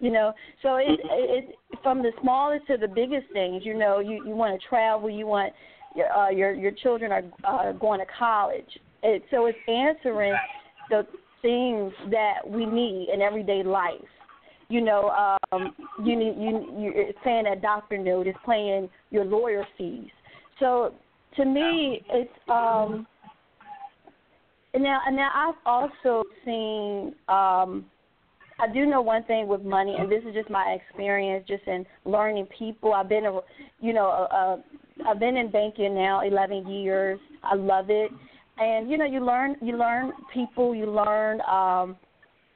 you 0.00 0.10
know? 0.10 0.32
So 0.62 0.76
it 0.76 0.98
it 1.04 1.54
from 1.82 2.02
the 2.02 2.10
smallest 2.20 2.66
to 2.66 2.76
the 2.76 2.88
biggest 2.88 3.26
things 3.32 3.62
you 3.64 3.78
know 3.78 4.00
you 4.00 4.24
you 4.26 4.34
want 4.34 4.60
to 4.60 4.68
travel 4.68 5.08
you 5.08 5.26
want 5.26 5.52
your 5.94 6.10
uh, 6.12 6.30
your 6.30 6.52
your 6.54 6.72
children 6.72 7.12
are 7.12 7.22
uh, 7.44 7.72
going 7.72 8.00
to 8.00 8.06
college. 8.18 8.66
It, 9.02 9.22
so 9.30 9.46
it's 9.46 9.58
answering 9.68 10.34
the 10.88 11.06
things 11.42 11.92
that 12.10 12.38
we 12.46 12.66
need 12.66 13.08
in 13.12 13.22
everyday 13.22 13.62
life. 13.62 13.94
You 14.68 14.80
know 14.80 15.10
um 15.52 15.74
you 16.04 16.16
need 16.16 16.36
you 16.38 16.74
you 16.78 16.92
it's 16.94 17.18
paying 17.22 17.44
that 17.44 17.62
doctor 17.62 17.98
note 17.98 18.26
it's 18.26 18.38
paying 18.46 18.88
your 19.10 19.24
lawyer 19.24 19.64
fees. 19.78 20.10
So 20.58 20.94
to 21.36 21.44
me 21.44 22.02
it's 22.10 22.30
um 22.48 23.06
now 24.78 25.00
and 25.06 25.16
now 25.16 25.30
I've 25.34 25.54
also 25.66 26.24
seen 26.44 27.14
um 27.28 27.86
I 28.60 28.72
do 28.72 28.84
know 28.84 29.00
one 29.00 29.24
thing 29.24 29.48
with 29.48 29.62
money, 29.62 29.96
and 29.98 30.10
this 30.10 30.22
is 30.26 30.34
just 30.34 30.50
my 30.50 30.78
experience, 30.78 31.46
just 31.48 31.62
in 31.66 31.86
learning 32.04 32.46
people. 32.58 32.92
I've 32.92 33.08
been, 33.08 33.24
a, 33.24 33.40
you 33.80 33.94
know, 33.94 34.06
a, 34.06 34.34
a, 34.34 34.64
I've 35.08 35.18
been 35.18 35.36
in 35.36 35.50
banking 35.50 35.94
now 35.94 36.20
11 36.20 36.68
years. 36.68 37.18
I 37.42 37.54
love 37.54 37.86
it, 37.88 38.10
and 38.58 38.90
you 38.90 38.98
know, 38.98 39.06
you 39.06 39.24
learn, 39.24 39.56
you 39.62 39.78
learn 39.78 40.12
people, 40.32 40.74
you 40.74 40.84
learn, 40.90 41.40
um, 41.42 41.96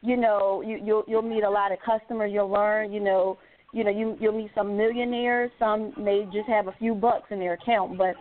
you 0.02 0.18
know, 0.18 0.62
you 0.64 0.78
you'll 0.84 1.04
you'll 1.08 1.22
meet 1.22 1.42
a 1.42 1.50
lot 1.50 1.72
of 1.72 1.78
customers. 1.80 2.30
You'll 2.32 2.50
learn, 2.50 2.92
you 2.92 3.00
know, 3.00 3.38
you 3.72 3.82
know, 3.82 3.90
you 3.90 4.16
you'll 4.20 4.36
meet 4.36 4.50
some 4.54 4.76
millionaires. 4.76 5.50
Some 5.58 5.94
may 5.96 6.26
just 6.26 6.48
have 6.48 6.68
a 6.68 6.74
few 6.78 6.94
bucks 6.94 7.28
in 7.30 7.38
their 7.38 7.54
account, 7.54 7.96
but 7.96 8.14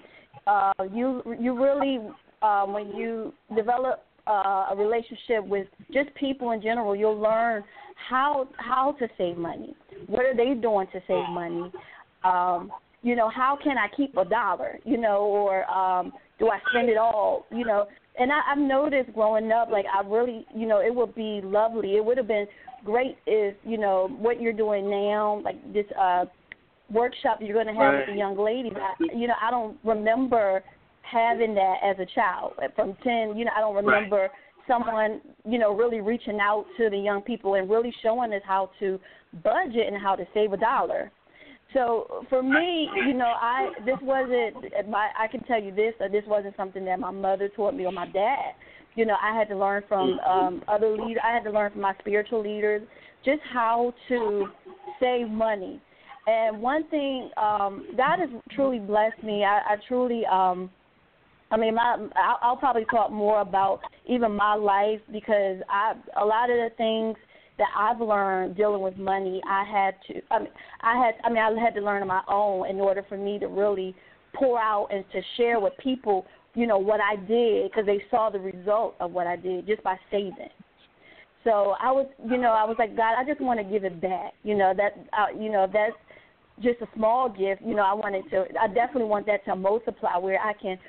uh, 0.48 0.72
you 0.94 1.22
you 1.38 1.62
really 1.62 2.00
um, 2.44 2.74
when 2.74 2.90
you 2.90 3.34
develop 3.56 4.04
uh, 4.28 4.68
a 4.72 4.76
relationship 4.78 5.46
with 5.46 5.68
just 5.94 6.14
people 6.16 6.52
in 6.52 6.62
general, 6.62 6.96
you'll 6.96 7.20
learn 7.20 7.64
how 8.10 8.48
how 8.58 8.92
to 8.94 9.08
save 9.18 9.38
money. 9.38 9.76
What 10.08 10.26
are 10.26 10.36
they 10.36 10.54
doing 10.60 10.88
to 10.94 11.02
save 11.08 11.30
money? 11.30 11.72
Um, 12.24 12.72
you 13.02 13.16
know, 13.16 13.30
how 13.30 13.58
can 13.62 13.78
I 13.78 13.88
keep 13.96 14.16
a 14.18 14.26
dollar? 14.26 14.80
You 14.86 14.98
know, 14.98 15.22
or 15.22 15.70
um, 15.70 16.12
do 16.40 16.50
I 16.50 16.60
spend 16.70 16.90
it 16.90 16.98
all? 16.98 17.46
You 17.52 17.66
know, 17.66 17.88
and 18.20 18.32
I, 18.32 18.40
I've 18.52 18.58
noticed 18.58 19.14
growing 19.14 19.52
up, 19.52 19.70
like 19.72 19.86
I 19.94 20.06
really, 20.08 20.46
you 20.56 20.68
know, 20.68 20.80
it 20.80 20.94
would 20.94 21.16
be 21.16 21.42
lovely. 21.44 21.96
It 21.96 22.04
would 22.04 22.18
have 22.18 22.28
been 22.28 22.48
great 22.84 23.18
if 23.26 23.56
you 23.64 23.78
know 23.78 24.10
what 24.20 24.42
you're 24.42 24.54
doing 24.54 24.90
now, 24.90 25.42
like 25.44 25.74
this 25.74 25.86
uh 26.00 26.26
workshop 26.92 27.40
you're 27.42 27.54
going 27.54 27.68
to 27.68 27.74
have 27.74 27.94
right. 27.94 28.00
with 28.00 28.16
the 28.16 28.20
young 28.20 28.38
ladies. 28.38 28.74
I, 28.76 29.18
you 29.18 29.28
know, 29.28 29.34
I 29.42 29.50
don't 29.50 29.78
remember 29.84 30.64
having 31.04 31.54
that 31.56 31.76
as 31.84 31.98
a 32.00 32.06
child. 32.16 32.54
From 32.76 32.96
10 33.04 33.38
you 33.38 33.46
know 33.46 33.52
i 33.56 33.60
don't 33.60 33.76
remember 33.76 34.22
right. 34.22 34.32
someone 34.68 35.22
you 35.46 35.60
know 35.60 35.76
really 35.76 36.02
reaching 36.02 36.40
out 36.40 36.66
to 36.78 36.90
the 36.90 36.98
young 36.98 37.22
people 37.22 37.56
and 37.56 37.70
really 37.70 37.94
showing 38.02 38.34
us 38.34 38.42
how 38.46 38.70
to 38.80 39.00
budget 39.44 39.88
and 39.88 40.02
how 40.02 40.16
to 40.16 40.26
save 40.34 40.54
a 40.54 40.58
dollar. 40.58 41.12
So 41.74 42.26
for 42.30 42.42
me 42.44 42.90
you 43.08 43.14
know 43.14 43.34
i 43.40 43.70
this 43.86 43.98
wasn't 44.02 44.90
my 44.90 45.10
i 45.20 45.28
can 45.28 45.44
tell 45.44 45.62
you 45.62 45.74
this 45.74 45.94
this 46.12 46.24
wasn't 46.28 46.56
something 46.56 46.86
that 46.86 47.00
my 47.00 47.12
mother 47.12 47.50
taught 47.56 47.76
me 47.76 47.86
or 47.86 47.92
my 47.92 48.08
dad. 48.08 48.54
You 48.96 49.06
know 49.06 49.16
i 49.22 49.38
had 49.38 49.50
to 49.50 49.58
learn 49.58 49.84
from 49.88 50.20
um 50.20 50.64
other 50.68 50.92
leaders 50.92 51.22
i 51.28 51.34
had 51.34 51.44
to 51.44 51.52
learn 51.52 51.72
from 51.72 51.82
my 51.82 51.94
spiritual 52.00 52.42
leaders 52.42 52.82
just 53.26 53.42
how 53.54 53.94
to 54.10 54.48
save 55.00 55.30
money. 55.30 55.82
And 56.28 56.62
one 56.62 56.88
thing 56.90 57.30
um 57.38 57.88
god 57.98 58.20
has 58.20 58.30
truly 58.52 58.80
blessed 58.80 59.24
me. 59.24 59.44
I 59.44 59.74
i 59.74 59.76
truly 59.88 60.24
um 60.26 60.70
I 61.54 61.58
mean, 61.58 61.76
my 61.76 62.08
I'll, 62.16 62.40
I'll 62.42 62.58
probably 62.58 62.86
talk 62.86 63.12
more 63.12 63.42
about 63.42 63.82
even 64.08 64.36
my 64.36 64.56
life 64.56 65.00
because 65.12 65.58
I 65.70 65.94
a 66.20 66.26
lot 66.26 66.50
of 66.50 66.58
the 66.58 66.70
things 66.78 67.16
that 67.60 67.68
I've 67.78 68.02
learned 68.02 68.58
dealing 68.58 68.82
with 68.82 68.98
money, 68.98 69.40
I 69.48 69.64
had 69.64 69.94
to. 70.08 70.22
I 70.32 70.40
mean, 70.40 70.50
I 70.82 70.98
had. 70.98 71.14
I 71.24 71.30
mean, 71.30 71.38
I 71.38 71.64
had 71.64 71.76
to 71.76 71.82
learn 71.82 72.02
on 72.02 72.08
my 72.08 72.24
own 72.28 72.68
in 72.68 72.78
order 72.80 73.06
for 73.08 73.18
me 73.18 73.38
to 73.38 73.48
really 73.48 73.96
pour 74.34 74.60
out 74.60 74.88
and 74.92 75.06
to 75.12 75.22
share 75.38 75.60
with 75.60 75.74
people, 75.78 76.26
you 76.56 76.66
know, 76.66 76.80
what 76.80 77.00
I 77.00 77.18
did 77.18 77.70
because 77.70 77.86
they 77.86 78.02
saw 78.10 78.32
the 78.32 78.40
result 78.40 78.96
of 79.00 79.12
what 79.12 79.28
I 79.28 79.36
did 79.36 79.68
just 79.68 79.84
by 79.84 79.96
saving. 80.10 80.50
So 81.44 81.76
I 81.80 81.92
was, 81.92 82.08
you 82.28 82.38
know, 82.38 82.50
I 82.50 82.64
was 82.64 82.78
like, 82.80 82.98
God, 82.98 83.14
I 83.16 83.24
just 83.26 83.42
want 83.42 83.60
to 83.60 83.64
give 83.64 83.84
it 83.84 84.02
back. 84.02 84.34
You 84.44 84.56
know 84.56 84.74
that, 84.76 84.98
uh, 85.14 85.38
you 85.40 85.52
know, 85.52 85.68
that's 85.72 85.94
just 86.62 86.82
a 86.82 86.88
small 86.96 87.30
gift. 87.30 87.62
You 87.62 87.76
know, 87.76 87.84
I 87.84 87.94
wanted 87.94 88.24
to. 88.32 88.46
I 88.60 88.68
definitely 88.68 89.10
want 89.10 89.28
that 89.28 89.46
to 89.46 89.56
multiply 89.56 90.18
where 90.18 90.40
I 90.40 90.54
can, 90.54 90.80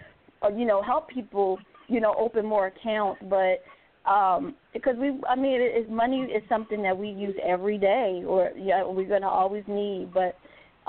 uh, 0.45 0.49
you 0.49 0.67
know, 0.67 0.83
help 0.83 1.09
people, 1.09 1.59
you 1.89 2.01
know, 2.01 2.15
open 2.19 2.45
more 2.45 2.67
accounts. 2.67 3.21
But 3.29 3.63
um 4.07 4.55
because 4.73 4.97
we 4.99 5.19
i 5.29 5.35
mean 5.35 5.61
it, 5.61 5.73
it, 5.75 5.91
money 5.91 6.23
is 6.23 6.43
something 6.49 6.83
that 6.83 6.97
we 6.97 7.09
use 7.09 7.35
every 7.43 7.79
day 7.79 8.23
or 8.27 8.51
yeah 8.57 8.85
we're 8.85 9.09
going 9.09 9.23
to 9.23 9.27
always 9.27 9.65
need 9.67 10.11
but 10.13 10.37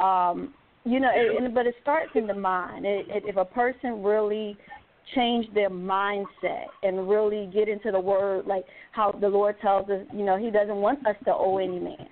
um 0.02 0.54
you 0.84 1.00
know 1.00 1.10
it, 1.14 1.42
and, 1.42 1.54
but 1.54 1.66
it 1.66 1.76
starts 1.82 2.12
in 2.16 2.28
the 2.28 2.34
mind 2.34 2.86
it, 2.86 3.06
it, 3.08 3.24
if 3.26 3.38
a 3.38 3.46
person 3.46 4.04
really 4.04 4.58
change 5.14 5.46
their 5.54 5.70
mindset 5.70 6.66
and 6.84 7.08
really 7.08 7.50
get 7.54 7.70
into 7.70 7.92
the 7.92 8.00
word 8.00 8.46
like 8.46 8.66
how 8.92 9.12
the 9.22 9.28
lord 9.28 9.56
tells 9.62 9.90
us 9.90 10.02
you 10.14 10.26
know 10.26 10.38
he 10.38 10.52
doesn't 10.52 10.78
want 10.78 11.00
us 11.08 11.16
to 11.24 11.34
owe 11.34 11.58
any 11.58 11.80
man 11.80 12.08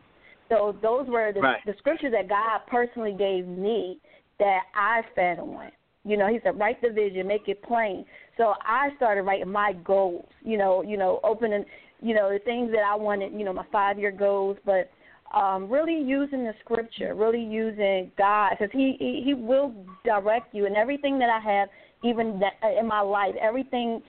so 0.48 0.76
those 0.82 1.08
were 1.08 1.34
the, 1.34 1.42
right. 1.42 1.60
the 1.66 1.74
scriptures 1.80 2.14
that 2.14 2.30
god 2.30 2.62
personally 2.68 3.14
gave 3.18 3.46
me 3.46 4.00
that 4.40 4.62
i 4.74 5.02
fed 5.16 5.40
on 5.40 5.70
you 6.06 6.18
know, 6.18 6.28
he 6.28 6.40
said, 6.44 6.60
write 6.60 6.82
the 6.82 6.90
vision, 6.90 7.28
make 7.28 7.48
it 7.48 7.64
plain. 7.64 8.06
So 8.38 8.54
I 8.62 8.90
started 8.98 9.24
writing 9.24 9.52
my 9.52 9.74
goals. 9.74 10.26
You 10.44 10.58
know, 10.58 10.82
you 10.82 10.98
know, 10.98 11.20
opening, 11.24 11.66
you 12.02 12.14
know, 12.14 12.32
the 12.32 12.40
things 12.40 12.72
that 12.72 12.84
I 12.84 12.96
wanted. 12.96 13.34
You 13.34 13.46
know, 13.46 13.54
my 13.54 13.66
five 13.72 13.98
year 13.98 14.12
goals, 14.12 14.58
but 14.66 14.90
um, 15.34 15.70
really 15.70 16.00
using 16.00 16.44
the 16.44 16.54
scripture, 16.64 17.16
really 17.16 17.44
using 17.44 18.12
God, 18.18 18.52
because 18.52 18.72
he, 18.72 18.98
he 19.00 19.22
He 19.26 19.34
will 19.34 19.74
direct 20.04 20.54
you, 20.54 20.66
and 20.66 20.76
everything 20.76 21.18
that 21.20 21.30
I 21.30 21.40
have, 21.40 21.70
even 22.04 22.40
that, 22.40 22.54
uh, 22.64 22.80
in 22.80 22.88
my 22.88 23.02
life, 23.02 23.34
everything 23.42 24.02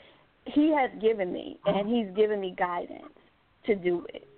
He 0.46 0.74
has 0.76 0.90
given 1.00 1.32
me, 1.32 1.58
and 1.64 1.88
He's 1.88 2.14
given 2.16 2.40
me 2.40 2.54
guidance 2.58 3.04
to 3.66 3.74
do 3.74 4.04
it, 4.12 4.28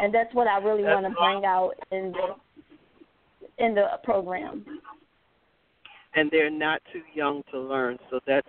and 0.00 0.14
that's 0.14 0.32
what 0.34 0.46
I 0.46 0.58
really 0.58 0.84
want 0.84 1.06
to 1.06 1.14
bring 1.18 1.44
out 1.44 1.72
in 1.90 2.12
the 2.12 3.64
in 3.64 3.74
the 3.74 3.86
program 4.02 4.64
and 6.16 6.30
they're 6.30 6.50
not 6.50 6.80
too 6.92 7.02
young 7.14 7.42
to 7.50 7.58
learn. 7.58 7.98
So 8.10 8.20
that's 8.26 8.46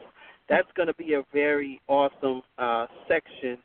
that's 0.48 0.68
going 0.76 0.88
to 0.88 0.94
be 0.94 1.14
a 1.14 1.24
very 1.34 1.82
awesome 1.88 2.42
uh, 2.58 2.86
section 3.08 3.58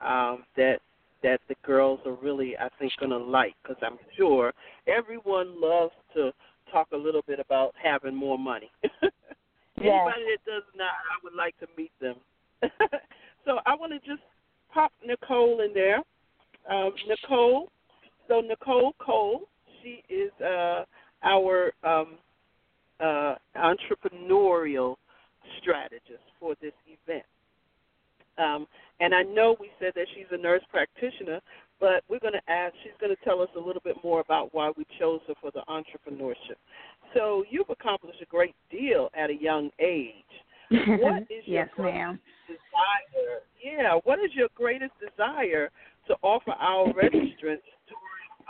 um, 0.00 0.44
that 0.56 0.78
that 1.22 1.40
the 1.48 1.56
girls 1.64 1.98
are 2.06 2.14
really, 2.14 2.56
I 2.56 2.68
think, 2.78 2.92
going 3.00 3.10
to 3.10 3.18
like 3.18 3.54
because 3.62 3.76
I'm 3.82 3.98
sure 4.16 4.52
everyone 4.86 5.60
loves 5.60 5.92
to 6.14 6.32
talk 6.70 6.88
a 6.92 6.96
little 6.96 7.22
bit 7.26 7.40
about 7.40 7.74
having 7.82 8.14
more 8.14 8.38
money. 8.38 8.70
Anybody 9.80 10.24
that 10.32 10.44
does 10.44 10.64
not, 10.76 10.90
I 10.90 11.18
would 11.22 11.34
like 11.34 11.58
to 11.60 11.66
meet 11.76 11.92
them. 12.00 12.16
so 13.44 13.58
I 13.66 13.74
want 13.74 13.92
to 13.92 13.98
just 13.98 14.22
pop 14.72 14.92
Nicole 15.04 15.60
in 15.60 15.72
there. 15.72 15.98
Um, 16.70 16.92
Nicole, 17.08 17.68
so 18.28 18.40
Nicole 18.40 18.92
Cole, 18.98 19.42
she 19.82 20.02
is 20.12 20.32
uh, 20.44 20.84
our 21.22 21.72
um, 21.82 22.18
uh, 23.00 23.34
entrepreneurial 23.58 24.96
strategist 25.60 26.24
for 26.40 26.54
this 26.60 26.72
event. 26.86 27.24
Um, 28.38 28.66
and 29.00 29.14
I 29.14 29.22
know 29.22 29.56
we 29.58 29.70
said 29.80 29.92
that 29.96 30.06
she's 30.14 30.26
a 30.30 30.36
nurse 30.36 30.62
practitioner, 30.70 31.40
but 31.80 32.02
we're 32.08 32.20
going 32.20 32.34
to 32.34 32.50
ask, 32.52 32.74
she's 32.82 32.92
going 33.00 33.14
to 33.14 33.24
tell 33.24 33.40
us 33.40 33.48
a 33.56 33.60
little 33.60 33.82
bit 33.84 33.96
more 34.02 34.20
about 34.20 34.54
why 34.54 34.70
we 34.76 34.84
chose 34.98 35.20
her 35.28 35.34
for 35.40 35.50
the 35.50 35.62
entrepreneurship. 35.68 36.58
So 37.14 37.44
you've 37.50 37.70
accomplished 37.70 38.20
a 38.22 38.26
great 38.26 38.54
deal 38.70 39.10
at 39.16 39.30
a 39.30 39.34
young 39.34 39.70
age. 39.78 40.12
What 41.00 41.22
is 41.22 41.46
your 41.46 41.64
yes, 41.64 41.68
ma'am. 41.78 42.20
desire? 42.46 43.40
Yeah, 43.64 43.98
what 44.04 44.18
is 44.18 44.30
your 44.34 44.48
greatest 44.54 44.92
desire 45.00 45.70
to 46.08 46.16
offer 46.22 46.50
our 46.52 46.92
registrants 46.92 47.64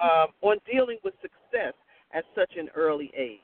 um, 0.03 0.29
on 0.43 0.57
dealing 0.71 0.99
with 1.05 1.15
success 1.23 1.75
at 2.13 2.25
such 2.35 2.53
an 2.57 2.69
early 2.75 3.13
age? 3.17 3.39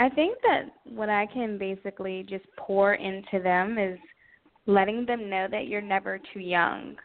I 0.00 0.08
think 0.08 0.38
that 0.42 0.62
what 0.90 1.10
I 1.10 1.26
can 1.26 1.58
basically 1.58 2.24
just 2.26 2.46
pour 2.56 2.94
into 2.94 3.38
them 3.42 3.76
is 3.76 3.98
letting 4.64 5.04
them 5.04 5.28
know 5.28 5.46
that 5.50 5.66
you're 5.66 5.82
never 5.82 6.18
too 6.32 6.40
young. 6.40 6.96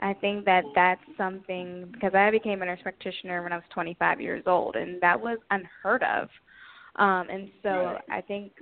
I 0.00 0.14
think 0.14 0.46
that 0.46 0.64
that's 0.74 1.02
something 1.18 1.90
because 1.92 2.14
I 2.14 2.30
became 2.30 2.62
a 2.62 2.64
nurse 2.64 2.80
practitioner 2.82 3.42
when 3.42 3.52
I 3.52 3.56
was 3.56 3.64
25 3.74 4.22
years 4.22 4.42
old, 4.46 4.76
and 4.76 4.98
that 5.02 5.20
was 5.20 5.36
unheard 5.50 6.02
of. 6.02 6.30
Um, 6.96 7.26
and 7.30 7.50
so 7.62 7.98
I 8.10 8.22
think 8.22 8.52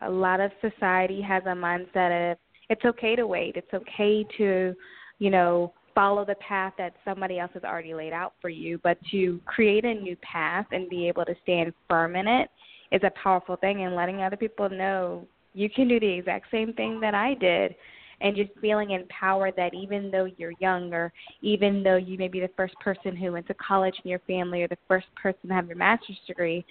a 0.00 0.10
lot 0.10 0.40
of 0.40 0.50
society 0.60 1.22
has 1.22 1.44
a 1.44 1.54
mindset 1.54 2.32
of 2.32 2.38
it's 2.70 2.84
okay 2.84 3.14
to 3.14 3.24
wait. 3.28 3.54
It's 3.54 3.72
okay 3.72 4.26
to, 4.38 4.74
you 5.20 5.30
know, 5.30 5.72
follow 5.94 6.24
the 6.24 6.34
path 6.36 6.72
that 6.78 6.94
somebody 7.04 7.38
else 7.38 7.52
has 7.54 7.62
already 7.62 7.94
laid 7.94 8.12
out 8.12 8.34
for 8.40 8.48
you, 8.48 8.80
but 8.82 8.98
to 9.12 9.40
create 9.44 9.84
a 9.84 9.94
new 9.94 10.16
path 10.22 10.66
and 10.72 10.88
be 10.88 11.06
able 11.06 11.24
to 11.24 11.36
stand 11.44 11.72
firm 11.88 12.16
in 12.16 12.26
it 12.26 12.50
is 12.92 13.00
a 13.02 13.10
powerful 13.22 13.56
thing 13.56 13.82
and 13.82 13.96
letting 13.96 14.22
other 14.22 14.36
people 14.36 14.68
know 14.68 15.26
you 15.54 15.68
can 15.68 15.88
do 15.88 15.98
the 15.98 16.06
exact 16.06 16.46
same 16.50 16.72
thing 16.74 17.00
that 17.00 17.14
I 17.14 17.34
did 17.34 17.74
and 18.20 18.36
just 18.36 18.50
feeling 18.60 18.92
empowered 18.92 19.54
that 19.56 19.74
even 19.74 20.10
though 20.10 20.28
you're 20.36 20.52
young 20.60 20.92
or 20.94 21.12
even 21.40 21.82
though 21.82 21.96
you 21.96 22.16
may 22.16 22.28
be 22.28 22.40
the 22.40 22.50
first 22.56 22.74
person 22.80 23.16
who 23.16 23.32
went 23.32 23.46
to 23.48 23.54
college 23.54 23.94
in 24.04 24.10
your 24.10 24.20
family 24.20 24.62
or 24.62 24.68
the 24.68 24.78
first 24.86 25.06
person 25.20 25.48
to 25.48 25.54
have 25.54 25.66
your 25.66 25.76
master's 25.76 26.18
degree, 26.26 26.64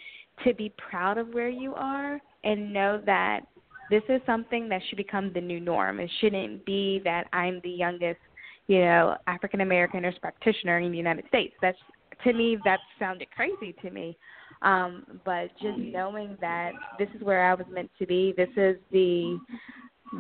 to 0.46 0.54
be 0.54 0.74
proud 0.78 1.18
of 1.18 1.28
where 1.30 1.50
you 1.50 1.76
are 1.76 2.20
and 2.44 2.74
know 2.74 3.02
that 3.06 3.42
this 3.90 4.02
is 4.08 4.22
something 4.26 4.70
that 4.70 4.82
should 4.88 4.98
become 4.98 5.32
the 5.34 5.42
new 5.42 5.60
norm. 5.60 6.00
It 6.00 6.10
shouldn't 6.22 6.66
be 6.66 7.02
that 7.04 7.28
I'm 7.34 7.60
the 7.64 7.70
youngest, 7.70 8.22
you 8.68 8.80
know, 8.80 9.18
African 9.28 9.62
American 9.62 10.04
nurse 10.04 10.16
practitioner 10.22 10.80
in 10.80 10.92
the 10.92 10.98
United 10.98 11.26
States. 11.28 11.54
That's 11.62 11.78
to 12.24 12.34
me 12.34 12.58
that 12.64 12.80
sounded 12.98 13.28
crazy 13.32 13.76
to 13.82 13.92
me. 13.92 14.18
Um, 14.62 15.06
but 15.26 15.50
just 15.62 15.78
knowing 15.78 16.38
that 16.40 16.72
this 17.00 17.10
is 17.16 17.22
where 17.24 17.50
I 17.50 17.54
was 17.54 17.66
meant 17.72 17.90
to 18.00 18.06
be, 18.06 18.34
this 18.38 18.50
is 18.56 18.78
the 18.92 19.40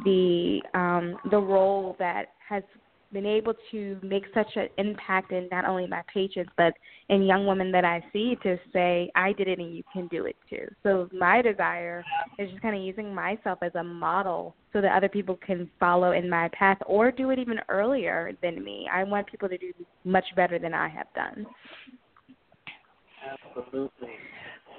the 0.06 0.62
um, 0.74 1.18
the 1.30 1.38
role 1.38 1.96
that 2.00 2.34
has 2.48 2.64
been 3.14 3.26
able 3.26 3.54
to 3.72 3.98
make 4.02 4.24
such 4.34 4.48
an 4.56 4.68
impact 4.78 5.32
in 5.32 5.48
not 5.52 5.66
only 5.66 5.86
my 5.86 6.02
patients 6.14 6.52
but 6.56 6.74
in 7.10 7.24
young 7.24 7.46
women 7.46 7.72
that 7.72 7.84
I 7.84 8.04
see 8.14 8.38
to 8.44 8.58
say 8.72 9.12
I 9.16 9.34
did 9.34 9.48
it 9.48 9.60
and 9.60 9.76
you 9.76 9.84
can 9.92 10.08
do 10.08 10.26
it 10.26 10.36
too. 10.50 10.66
So 10.84 11.10
my 11.12 11.42
desire 11.42 12.04
is 12.40 12.50
just 12.50 12.62
kind 12.62 12.76
of 12.76 12.82
using 12.82 13.14
myself 13.14 13.60
as 13.62 13.74
a 13.76 13.84
model 13.84 14.56
so 14.72 14.80
that 14.82 14.96
other 14.96 15.10
people 15.10 15.38
can 15.46 15.70
follow 15.80 16.12
in 16.12 16.30
my 16.30 16.50
path 16.50 16.78
or 16.86 17.12
do 17.12 17.32
it 17.32 17.40
even 17.40 17.60
earlier 17.68 18.32
than 18.42 18.64
me. 18.64 18.88
I 18.92 19.04
want 19.04 19.28
people 19.28 19.50
to 19.50 19.58
do 19.58 19.74
much 20.06 20.26
better 20.36 20.58
than 20.58 20.74
I 20.74 20.88
have 20.88 21.08
done. 21.14 21.46
Absolutely. 23.22 24.10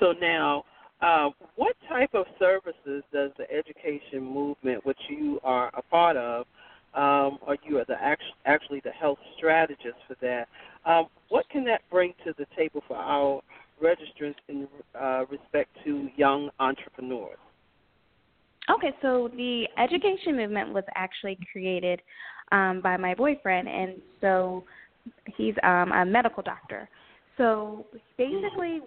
So 0.00 0.12
now, 0.20 0.64
uh, 1.00 1.30
what 1.56 1.74
type 1.88 2.10
of 2.14 2.26
services 2.38 3.02
does 3.12 3.30
the 3.38 3.50
education 3.50 4.22
movement, 4.22 4.84
which 4.86 4.98
you 5.08 5.40
are 5.42 5.70
a 5.74 5.82
part 5.82 6.16
of, 6.16 6.46
um, 6.94 7.38
or 7.46 7.56
you 7.66 7.78
are 7.78 7.84
the 7.86 7.96
actually 8.44 8.80
the 8.84 8.90
health 8.90 9.18
strategist 9.36 9.96
for 10.06 10.16
that, 10.20 10.48
um, 10.84 11.06
what 11.28 11.48
can 11.48 11.64
that 11.64 11.80
bring 11.90 12.12
to 12.24 12.34
the 12.38 12.46
table 12.56 12.82
for 12.86 12.96
our 12.96 13.40
registrants 13.82 14.36
in 14.48 14.68
uh, 15.00 15.24
respect 15.30 15.70
to 15.84 16.08
young 16.16 16.50
entrepreneurs? 16.60 17.38
Okay, 18.70 18.92
so 19.02 19.28
the 19.36 19.64
education 19.76 20.36
movement 20.36 20.72
was 20.72 20.84
actually 20.94 21.36
created 21.50 22.00
um, 22.52 22.80
by 22.80 22.96
my 22.96 23.14
boyfriend, 23.14 23.68
and 23.68 24.00
so 24.20 24.64
he's 25.36 25.54
um, 25.64 25.90
a 25.92 26.04
medical 26.04 26.42
doctor. 26.42 26.88
So 27.36 27.86
basically, 28.18 28.80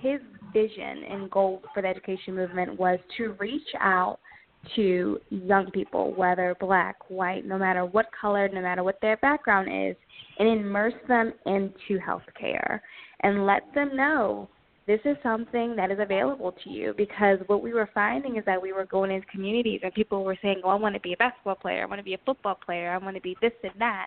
his 0.00 0.20
vision 0.52 1.04
and 1.10 1.30
goal 1.30 1.62
for 1.74 1.82
the 1.82 1.88
education 1.88 2.34
movement 2.34 2.78
was 2.78 2.98
to 3.18 3.36
reach 3.38 3.68
out 3.78 4.18
to 4.76 5.18
young 5.30 5.70
people, 5.70 6.12
whether 6.14 6.54
black, 6.60 6.96
white, 7.08 7.46
no 7.46 7.58
matter 7.58 7.84
what 7.84 8.06
color, 8.18 8.48
no 8.48 8.60
matter 8.60 8.82
what 8.82 8.98
their 9.00 9.16
background 9.18 9.68
is, 9.70 9.96
and 10.38 10.48
immerse 10.48 10.94
them 11.08 11.32
into 11.46 11.98
healthcare 12.00 12.80
and 13.20 13.46
let 13.46 13.62
them 13.74 13.96
know 13.96 14.48
this 14.86 15.00
is 15.04 15.16
something 15.22 15.76
that 15.76 15.90
is 15.90 15.98
available 16.00 16.52
to 16.64 16.70
you. 16.70 16.94
Because 16.96 17.38
what 17.46 17.62
we 17.62 17.72
were 17.72 17.88
finding 17.94 18.36
is 18.36 18.44
that 18.46 18.60
we 18.60 18.72
were 18.72 18.86
going 18.86 19.10
into 19.10 19.26
communities 19.28 19.80
and 19.82 19.94
people 19.94 20.24
were 20.24 20.38
saying, 20.42 20.62
Oh, 20.64 20.70
I 20.70 20.74
want 20.74 20.94
to 20.94 21.00
be 21.00 21.12
a 21.12 21.16
basketball 21.16 21.54
player, 21.54 21.82
I 21.82 21.86
want 21.86 22.00
to 22.00 22.04
be 22.04 22.14
a 22.14 22.20
football 22.24 22.54
player, 22.54 22.90
I 22.90 22.98
want 22.98 23.16
to 23.16 23.22
be 23.22 23.36
this 23.40 23.52
and 23.62 23.72
that 23.78 24.06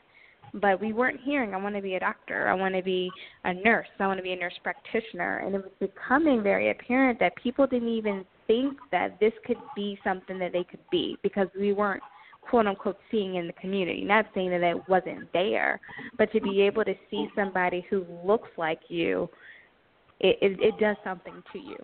but 0.55 0.79
we 0.79 0.93
weren't 0.93 1.19
hearing 1.21 1.53
I 1.53 1.57
want 1.57 1.75
to 1.75 1.81
be 1.81 1.95
a 1.95 1.99
doctor, 1.99 2.47
I 2.47 2.53
want 2.53 2.75
to 2.75 2.83
be 2.83 3.09
a 3.43 3.53
nurse, 3.53 3.87
I 3.99 4.07
want 4.07 4.19
to 4.19 4.23
be 4.23 4.33
a 4.33 4.35
nurse 4.35 4.53
practitioner, 4.61 5.39
and 5.39 5.55
it 5.55 5.63
was 5.63 5.71
becoming 5.79 6.43
very 6.43 6.71
apparent 6.71 7.19
that 7.19 7.35
people 7.35 7.65
didn't 7.65 7.89
even 7.89 8.25
think 8.47 8.77
that 8.91 9.19
this 9.19 9.33
could 9.45 9.57
be 9.75 9.97
something 10.03 10.37
that 10.39 10.53
they 10.53 10.63
could 10.63 10.83
be 10.91 11.17
because 11.23 11.47
we 11.59 11.73
weren't 11.73 12.03
quote 12.41 12.67
unquote 12.67 12.97
seeing 13.09 13.35
in 13.35 13.47
the 13.47 13.53
community. 13.53 14.03
Not 14.03 14.25
saying 14.35 14.51
that 14.51 14.61
it 14.61 14.77
wasn't 14.87 15.31
there, 15.33 15.79
but 16.17 16.31
to 16.33 16.41
be 16.41 16.61
able 16.61 16.83
to 16.83 16.93
see 17.09 17.27
somebody 17.35 17.85
who 17.89 18.05
looks 18.23 18.49
like 18.57 18.79
you, 18.89 19.29
it 20.19 20.37
it, 20.41 20.59
it 20.59 20.79
does 20.79 20.97
something 21.03 21.41
to 21.51 21.59
you. 21.59 21.77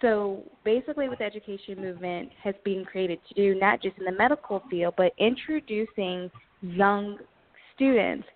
So 0.00 0.42
basically, 0.64 1.08
what 1.08 1.18
the 1.18 1.24
education 1.24 1.80
movement 1.80 2.30
has 2.42 2.54
been 2.64 2.84
created 2.84 3.18
to 3.28 3.34
do, 3.34 3.58
not 3.58 3.82
just 3.82 3.98
in 3.98 4.04
the 4.04 4.12
medical 4.12 4.62
field, 4.70 4.94
but 4.96 5.12
introducing 5.18 6.30
young 6.62 7.18
students 7.80 8.26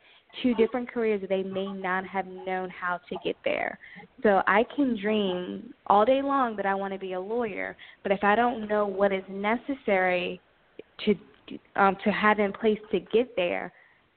to 0.43 0.55
different 0.55 0.91
careers 0.91 1.23
they 1.29 1.43
may 1.43 1.73
not 1.73 2.05
have 2.07 2.27
known 2.27 2.71
how 2.71 2.99
to 3.09 3.17
get 3.23 3.37
there. 3.45 3.79
So 4.23 4.43
I 4.47 4.65
can 4.75 4.99
dream 5.01 5.73
all 5.87 6.05
day 6.05 6.23
long 6.23 6.57
that 6.57 6.67
I 6.67 6.75
want 6.75 6.93
to 6.93 6.99
be 6.99 7.13
a 7.13 7.21
lawyer, 7.21 7.77
but 8.03 8.11
if 8.11 8.25
I 8.25 8.35
don't 8.35 8.69
know 8.69 8.87
what 8.87 9.13
is 9.13 9.23
necessary 9.29 10.41
to 11.05 11.15
um, 11.77 11.97
to 12.03 12.11
have 12.11 12.39
in 12.39 12.53
place 12.55 12.79
to 12.91 13.01
get 13.01 13.37
there, 13.37 13.71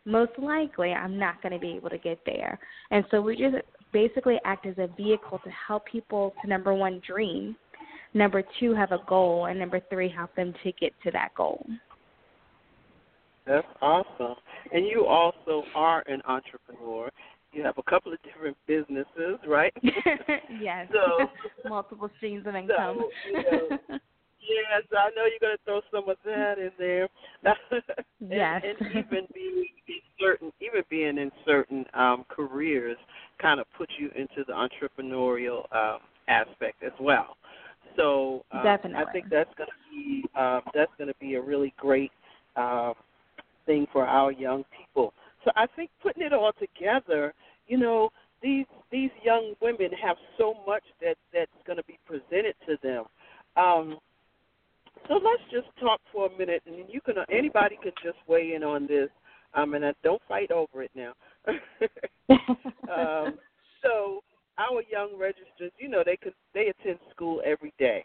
most 0.06 0.32
likely 0.38 0.94
I'm 0.94 1.20
not 1.20 1.42
going 1.42 1.52
to 1.52 1.60
be 1.60 1.72
able 1.74 1.90
to 1.90 1.98
get 1.98 2.20
there. 2.26 2.58
And 2.90 3.04
so 3.12 3.22
we 3.22 3.36
just 3.36 3.56
basically 3.92 4.38
act 4.46 4.66
as 4.66 4.76
a 4.78 4.88
vehicle 4.96 5.40
to 5.44 5.50
help 5.50 5.86
people 5.86 6.34
to 6.42 6.48
number 6.48 6.74
one 6.74 7.02
dream, 7.06 7.58
number 8.14 8.44
two 8.60 8.74
have 8.74 8.94
a 8.94 9.00
goal, 9.08 9.48
and 9.48 9.60
number 9.60 9.82
three 9.90 10.10
help 10.10 10.34
them 10.36 10.54
to 10.64 10.72
get 10.74 10.94
to 11.04 11.12
that 11.12 11.36
goal. 11.36 11.66
That's 13.48 13.68
awesome. 13.82 14.36
And 14.74 14.86
you 14.86 15.06
also 15.06 15.64
are 15.76 16.04
an 16.08 16.22
entrepreneur. 16.28 17.10
You 17.54 17.64
have 17.64 17.78
a 17.78 17.90
couple 17.90 18.12
of 18.12 18.20
different 18.24 18.58
businesses, 18.68 19.40
right? 19.48 19.74
yes. 20.62 20.88
So 20.92 21.28
multiple 21.70 22.10
streams 22.18 22.46
of 22.46 22.56
income. 22.56 22.98
So, 23.00 23.10
you 23.26 23.34
know, 23.34 23.78
yes, 23.90 24.84
I 24.92 25.10
know 25.16 25.26
you're 25.26 25.40
going 25.40 25.58
to 25.58 25.64
throw 25.66 25.82
some 25.92 26.10
of 26.10 26.18
that 26.26 26.60
in 26.60 26.72
there. 26.78 27.08
yes. 28.20 28.64
and, 28.64 28.88
and 28.88 29.06
even 29.06 29.28
being 29.34 29.66
in 29.88 30.00
certain, 30.20 30.52
even 30.62 30.84
being 30.90 31.18
in 31.18 31.32
certain 31.46 31.86
um, 31.94 32.26
careers, 32.30 32.98
kind 33.42 33.60
of 33.60 33.66
put 33.78 33.90
you 33.98 34.10
into 34.16 34.44
the 34.46 34.54
entrepreneurial 34.54 35.64
um, 35.74 36.00
aspect 36.28 36.84
as 36.84 36.92
well. 37.00 37.38
So 37.96 38.44
um, 38.52 38.64
Definitely. 38.64 39.04
I 39.08 39.12
think 39.12 39.26
that's 39.30 39.54
going 39.58 39.70
to 39.70 39.92
be 39.92 40.24
um, 40.40 40.62
that's 40.74 40.92
going 40.98 41.08
to 41.08 41.16
be 41.20 41.36
a 41.36 41.42
really 41.42 41.74
great 41.78 42.12
um, 42.56 42.94
thing 43.68 43.86
for 43.94 44.08
our 44.08 44.32
young 44.32 44.66
people. 44.76 45.14
So 45.46 45.52
I 45.56 45.68
think 45.76 45.92
putting 46.02 46.24
it 46.24 46.34
all 46.34 46.52
together, 46.60 47.34
you 47.68 47.78
know, 47.78 48.10
these 48.42 48.66
these 48.92 49.12
young 49.24 49.54
women 49.62 49.90
have 50.04 50.18
so 50.38 50.56
much 50.66 50.84
that 51.02 51.18
that's 51.34 51.52
going 51.68 51.78
to 51.78 51.84
be 51.84 52.00
presented 52.06 52.56
to 52.68 52.78
them. 52.82 53.04
Um, 53.56 54.00
so 55.08 55.14
let's 55.16 55.44
just 55.52 55.68
talk 55.80 56.02
for 56.12 56.28
a 56.28 56.38
minute, 56.38 56.64
and 56.66 56.76
you 56.90 57.02
can 57.02 57.16
anybody 57.32 57.78
could 57.82 57.94
just 58.04 58.18
weigh 58.28 58.54
in 58.56 58.64
on 58.64 58.88
this. 58.88 59.10
Um, 59.54 59.74
and 59.74 59.86
I 59.86 59.94
don't 60.04 60.22
fight 60.28 60.52
over 60.52 60.84
it 60.84 60.92
now. 60.94 61.14
um, 62.30 63.38
so 63.82 64.22
our 64.58 64.84
young 64.92 65.12
registrants, 65.20 65.72
you 65.80 65.88
know, 65.88 66.04
they 66.06 66.18
could 66.18 66.34
they 66.54 66.68
attend 66.68 67.00
school 67.12 67.42
every 67.46 67.74
day. 67.80 68.04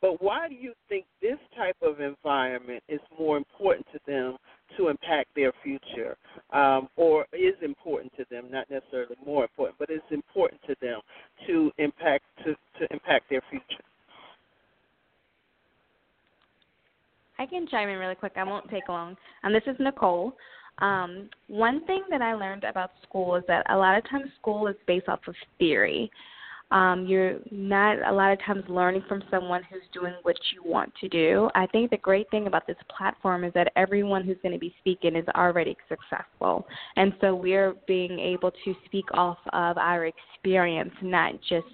But 0.00 0.22
why 0.22 0.48
do 0.48 0.54
you 0.54 0.74
think 0.88 1.06
this 1.20 1.38
type 1.56 1.76
of 1.82 2.00
environment 2.00 2.82
is 2.88 3.00
more 3.18 3.36
important 3.36 3.86
to 3.92 4.00
them 4.06 4.36
to 4.76 4.88
impact 4.88 5.30
their 5.34 5.52
future, 5.62 6.16
um, 6.52 6.88
or 6.96 7.26
is 7.32 7.54
important 7.62 8.12
to 8.16 8.24
them? 8.30 8.50
Not 8.50 8.70
necessarily 8.70 9.16
more 9.24 9.44
important, 9.44 9.78
but 9.78 9.90
it's 9.90 10.04
important 10.10 10.60
to 10.68 10.76
them 10.80 11.00
to 11.46 11.70
impact 11.78 12.24
to, 12.44 12.54
to 12.80 12.92
impact 12.92 13.30
their 13.30 13.42
future. 13.50 13.82
I 17.38 17.46
can 17.46 17.68
chime 17.68 17.88
in 17.88 17.98
really 17.98 18.16
quick. 18.16 18.32
I 18.36 18.42
won't 18.42 18.68
take 18.68 18.88
long. 18.88 19.16
Um, 19.44 19.52
this 19.52 19.62
is 19.66 19.76
Nicole. 19.78 20.32
Um, 20.78 21.28
one 21.48 21.84
thing 21.86 22.02
that 22.10 22.22
I 22.22 22.34
learned 22.34 22.64
about 22.64 22.90
school 23.02 23.36
is 23.36 23.44
that 23.48 23.68
a 23.70 23.76
lot 23.76 23.96
of 23.96 24.08
times 24.08 24.30
school 24.40 24.66
is 24.68 24.76
based 24.86 25.08
off 25.08 25.20
of 25.26 25.34
theory. 25.58 26.10
Um, 26.70 27.06
you're 27.06 27.38
not 27.50 27.96
a 28.06 28.12
lot 28.12 28.32
of 28.32 28.38
times 28.44 28.64
learning 28.68 29.02
from 29.08 29.22
someone 29.30 29.62
who's 29.70 29.82
doing 29.92 30.14
what 30.22 30.36
you 30.52 30.70
want 30.70 30.92
to 31.00 31.08
do. 31.08 31.48
I 31.54 31.66
think 31.66 31.90
the 31.90 31.96
great 31.96 32.30
thing 32.30 32.46
about 32.46 32.66
this 32.66 32.76
platform 32.94 33.44
is 33.44 33.52
that 33.54 33.72
everyone 33.76 34.24
who's 34.24 34.36
going 34.42 34.52
to 34.52 34.58
be 34.58 34.74
speaking 34.80 35.16
is 35.16 35.26
already 35.34 35.76
successful. 35.88 36.66
And 36.96 37.14
so 37.20 37.34
we're 37.34 37.74
being 37.86 38.18
able 38.18 38.50
to 38.64 38.74
speak 38.84 39.06
off 39.14 39.38
of 39.52 39.78
our 39.78 40.06
experience, 40.06 40.92
not 41.00 41.34
just 41.48 41.66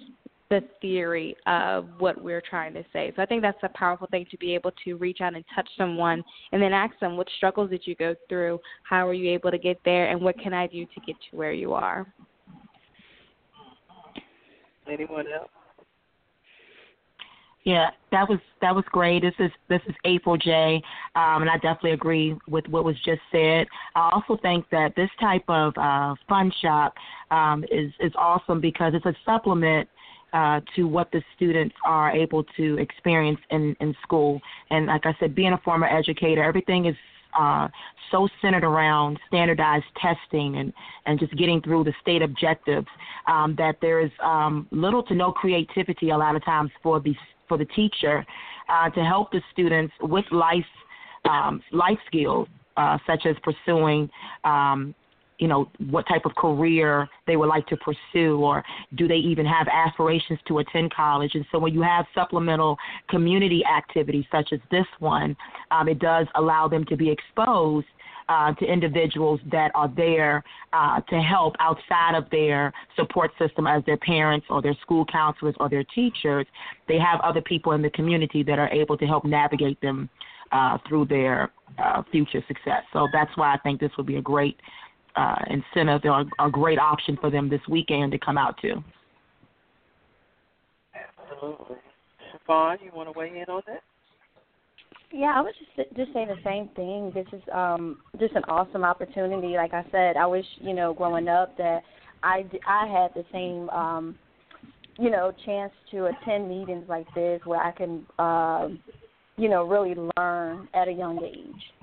the 0.49 0.61
theory 0.79 1.35
of 1.47 1.87
what 1.97 2.23
we're 2.23 2.41
trying 2.41 2.73
to 2.73 2.83
say. 2.93 3.11
So 3.15 3.21
I 3.21 3.25
think 3.25 3.41
that's 3.41 3.57
a 3.63 3.69
powerful 3.69 4.07
thing 4.11 4.25
to 4.29 4.37
be 4.37 4.53
able 4.53 4.71
to 4.85 4.95
reach 4.95 5.19
out 5.21 5.33
and 5.35 5.43
touch 5.55 5.67
someone 5.77 6.23
and 6.51 6.61
then 6.61 6.71
ask 6.71 6.97
them 6.99 7.17
what 7.17 7.27
struggles 7.37 7.69
did 7.69 7.81
you 7.85 7.95
go 7.95 8.15
through, 8.29 8.59
how 8.83 9.07
were 9.07 9.13
you 9.13 9.31
able 9.31 9.51
to 9.51 9.57
get 9.57 9.79
there, 9.83 10.09
and 10.09 10.21
what 10.21 10.37
can 10.39 10.53
I 10.53 10.67
do 10.67 10.85
to 10.85 11.01
get 11.05 11.15
to 11.31 11.37
where 11.37 11.51
you 11.51 11.73
are. 11.73 12.05
Anyone 14.87 15.25
else? 15.27 15.49
Yeah, 17.65 17.89
that 18.11 18.29
was 18.29 18.37
that 18.61 18.75
was 18.75 18.83
great. 18.91 19.23
This 19.23 19.33
is 19.39 19.49
this 19.69 19.81
is 19.87 19.95
April 20.05 20.37
J, 20.37 20.79
um, 21.15 21.41
and 21.41 21.49
I 21.49 21.55
definitely 21.55 21.93
agree 21.93 22.35
with 22.47 22.67
what 22.67 22.85
was 22.85 22.95
just 23.03 23.21
said. 23.31 23.65
I 23.95 24.11
also 24.13 24.39
think 24.39 24.69
that 24.69 24.95
this 24.95 25.09
type 25.19 25.43
of 25.47 25.73
uh, 25.75 26.13
fun 26.29 26.51
shop 26.61 26.93
um, 27.31 27.63
is 27.71 27.91
is 27.99 28.11
awesome 28.15 28.61
because 28.61 28.93
it's 28.93 29.07
a 29.07 29.15
supplement 29.25 29.89
uh, 30.31 30.61
to 30.75 30.83
what 30.83 31.11
the 31.11 31.23
students 31.35 31.73
are 31.83 32.11
able 32.11 32.43
to 32.55 32.77
experience 32.77 33.39
in 33.49 33.75
in 33.79 33.95
school. 34.03 34.39
And 34.69 34.85
like 34.85 35.07
I 35.07 35.15
said, 35.19 35.33
being 35.33 35.53
a 35.53 35.61
former 35.65 35.87
educator, 35.87 36.43
everything 36.43 36.85
is 36.85 36.95
uh, 37.37 37.67
so 38.11 38.27
centered 38.41 38.63
around 38.63 39.19
standardized 39.27 39.85
testing 40.01 40.57
and, 40.57 40.73
and 41.05 41.19
just 41.19 41.35
getting 41.37 41.61
through 41.61 41.83
the 41.83 41.93
state 42.01 42.21
objectives 42.21 42.87
um, 43.27 43.55
that 43.57 43.75
there 43.81 43.99
is 43.99 44.11
um, 44.23 44.67
little 44.71 45.03
to 45.03 45.15
no 45.15 45.31
creativity 45.31 46.09
a 46.09 46.17
lot 46.17 46.35
of 46.35 46.43
times 46.45 46.71
for 46.81 46.99
the 46.99 47.15
for 47.47 47.57
the 47.57 47.65
teacher 47.65 48.25
uh, 48.69 48.89
to 48.89 49.03
help 49.03 49.31
the 49.31 49.41
students 49.51 49.93
with 50.01 50.25
life 50.31 50.65
um, 51.29 51.61
life 51.71 51.99
skills 52.07 52.47
uh, 52.77 52.97
such 53.07 53.25
as 53.25 53.35
pursuing 53.43 54.09
um, 54.43 54.93
you 55.39 55.47
know 55.47 55.69
what 55.89 56.07
type 56.07 56.25
of 56.25 56.33
career 56.35 57.07
they 57.27 57.35
would 57.35 57.49
like 57.49 57.67
to 57.67 57.77
pursue 57.77 58.37
or 58.39 58.63
do 58.95 59.07
they 59.07 59.15
even 59.15 59.45
have 59.45 59.67
aspirations 59.67 60.39
to 60.47 60.59
attend 60.59 60.93
college 60.93 61.31
and 61.35 61.45
so 61.51 61.59
when 61.59 61.73
you 61.73 61.81
have 61.81 62.05
supplemental 62.13 62.77
community 63.09 63.63
activities 63.65 64.25
such 64.31 64.49
as 64.53 64.59
this 64.71 64.85
one 64.99 65.35
um, 65.71 65.87
it 65.87 65.99
does 65.99 66.27
allow 66.35 66.67
them 66.67 66.85
to 66.85 66.95
be 66.95 67.09
exposed 67.09 67.85
uh, 68.27 68.53
to 68.53 68.65
individuals 68.65 69.39
that 69.51 69.71
are 69.75 69.91
there 69.95 70.43
uh, 70.73 70.99
to 71.01 71.21
help 71.21 71.55
outside 71.59 72.15
of 72.15 72.29
their 72.31 72.73
support 72.95 73.31
system 73.37 73.67
as 73.67 73.83
their 73.85 73.97
parents 73.97 74.47
or 74.49 74.61
their 74.61 74.75
school 74.81 75.05
counselors 75.05 75.55
or 75.59 75.69
their 75.69 75.83
teachers. 75.83 76.45
They 76.87 76.97
have 76.97 77.19
other 77.21 77.41
people 77.41 77.73
in 77.73 77.81
the 77.81 77.91
community 77.91 78.41
that 78.43 78.57
are 78.57 78.69
able 78.69 78.97
to 78.97 79.05
help 79.05 79.25
navigate 79.25 79.79
them 79.81 80.09
uh, 80.51 80.77
through 80.87 81.05
their 81.05 81.51
uh, 81.77 82.03
future 82.11 82.43
success. 82.47 82.83
So 82.93 83.07
that's 83.11 83.35
why 83.35 83.53
I 83.53 83.57
think 83.59 83.79
this 83.79 83.91
would 83.97 84.07
be 84.07 84.17
a 84.17 84.21
great 84.21 84.57
uh, 85.15 85.35
incentive 85.49 86.01
or 86.05 86.25
a 86.39 86.49
great 86.49 86.79
option 86.79 87.17
for 87.19 87.29
them 87.29 87.49
this 87.49 87.61
weekend 87.69 88.11
to 88.11 88.17
come 88.17 88.37
out 88.37 88.57
to. 88.61 88.83
Absolutely. 91.31 91.77
Shavonne, 92.31 92.77
you 92.83 92.91
want 92.93 93.11
to 93.11 93.17
weigh 93.17 93.29
in 93.29 93.45
on 93.53 93.61
that? 93.67 93.81
Yeah, 95.11 95.33
I 95.35 95.41
was 95.41 95.53
just 95.75 95.89
just 95.95 96.13
say 96.13 96.25
the 96.25 96.35
same 96.43 96.69
thing. 96.75 97.11
This 97.13 97.27
is 97.31 97.41
um 97.53 97.99
just 98.19 98.35
an 98.35 98.43
awesome 98.47 98.83
opportunity. 98.83 99.55
Like 99.55 99.73
I 99.73 99.85
said, 99.91 100.17
I 100.17 100.25
wish 100.25 100.45
you 100.57 100.73
know 100.73 100.93
growing 100.93 101.27
up 101.27 101.55
that 101.57 101.83
I 102.23 102.45
I 102.67 102.87
had 102.87 103.13
the 103.13 103.23
same 103.31 103.69
um 103.69 104.17
you 104.97 105.09
know 105.09 105.31
chance 105.45 105.71
to 105.91 106.07
attend 106.07 106.49
meetings 106.49 106.85
like 106.89 107.05
this 107.13 107.39
where 107.45 107.61
I 107.61 107.71
can 107.71 108.05
um 108.19 108.79
you 109.37 109.47
know 109.47 109.65
really 109.65 109.95
learn 110.17 110.67
at 110.73 110.87
a 110.87 110.91
young 110.91 111.23
age. 111.23 111.74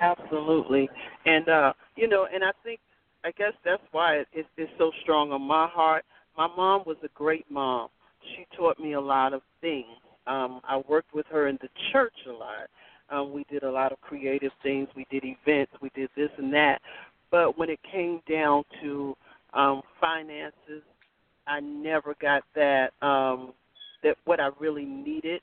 Absolutely, 0.00 0.88
and 1.24 1.48
uh, 1.48 1.72
you 1.96 2.08
know, 2.08 2.26
and 2.32 2.44
I 2.44 2.50
think 2.64 2.80
I 3.24 3.30
guess 3.32 3.52
that's 3.64 3.82
why 3.92 4.16
it, 4.16 4.28
it, 4.32 4.46
it's 4.56 4.72
so 4.78 4.90
strong 5.02 5.32
on 5.32 5.42
my 5.42 5.66
heart. 5.68 6.04
My 6.36 6.48
mom 6.48 6.82
was 6.86 6.96
a 7.02 7.08
great 7.14 7.46
mom. 7.50 7.88
She 8.34 8.46
taught 8.56 8.78
me 8.78 8.92
a 8.92 9.00
lot 9.00 9.32
of 9.32 9.42
things. 9.60 9.86
Um, 10.26 10.60
I 10.68 10.82
worked 10.88 11.14
with 11.14 11.26
her 11.30 11.48
in 11.48 11.58
the 11.62 11.68
church 11.92 12.14
a 12.28 12.32
lot. 12.32 12.68
Um, 13.10 13.32
we 13.32 13.44
did 13.50 13.62
a 13.62 13.70
lot 13.70 13.92
of 13.92 14.00
creative 14.00 14.52
things. 14.62 14.88
We 14.96 15.06
did 15.10 15.24
events. 15.24 15.72
We 15.80 15.90
did 15.94 16.10
this 16.16 16.30
and 16.38 16.52
that. 16.52 16.80
But 17.30 17.56
when 17.58 17.70
it 17.70 17.80
came 17.90 18.20
down 18.28 18.64
to 18.82 19.16
um, 19.54 19.82
finances, 20.00 20.82
I 21.46 21.60
never 21.60 22.14
got 22.20 22.42
that 22.54 22.90
um, 23.02 23.52
that 24.02 24.16
what 24.24 24.40
I 24.40 24.50
really 24.60 24.84
needed, 24.84 25.40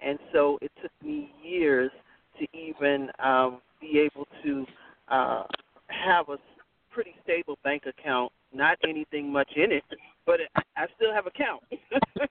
and 0.00 0.18
so 0.32 0.58
it 0.62 0.70
took 0.82 0.92
me 1.02 1.30
years 1.42 1.90
to 2.38 2.46
even 2.56 3.08
um, 3.18 3.60
be 3.80 3.98
able 3.98 4.26
to 4.42 4.66
uh, 5.08 5.44
have 5.88 6.28
a 6.28 6.36
pretty 6.90 7.14
stable 7.22 7.58
bank 7.64 7.84
account. 7.86 8.32
Not 8.52 8.78
anything 8.82 9.30
much 9.30 9.50
in 9.56 9.72
it, 9.72 9.84
but 10.26 10.40
it, 10.40 10.48
I 10.76 10.86
still 10.96 11.12
have 11.12 11.26
account. 11.26 11.62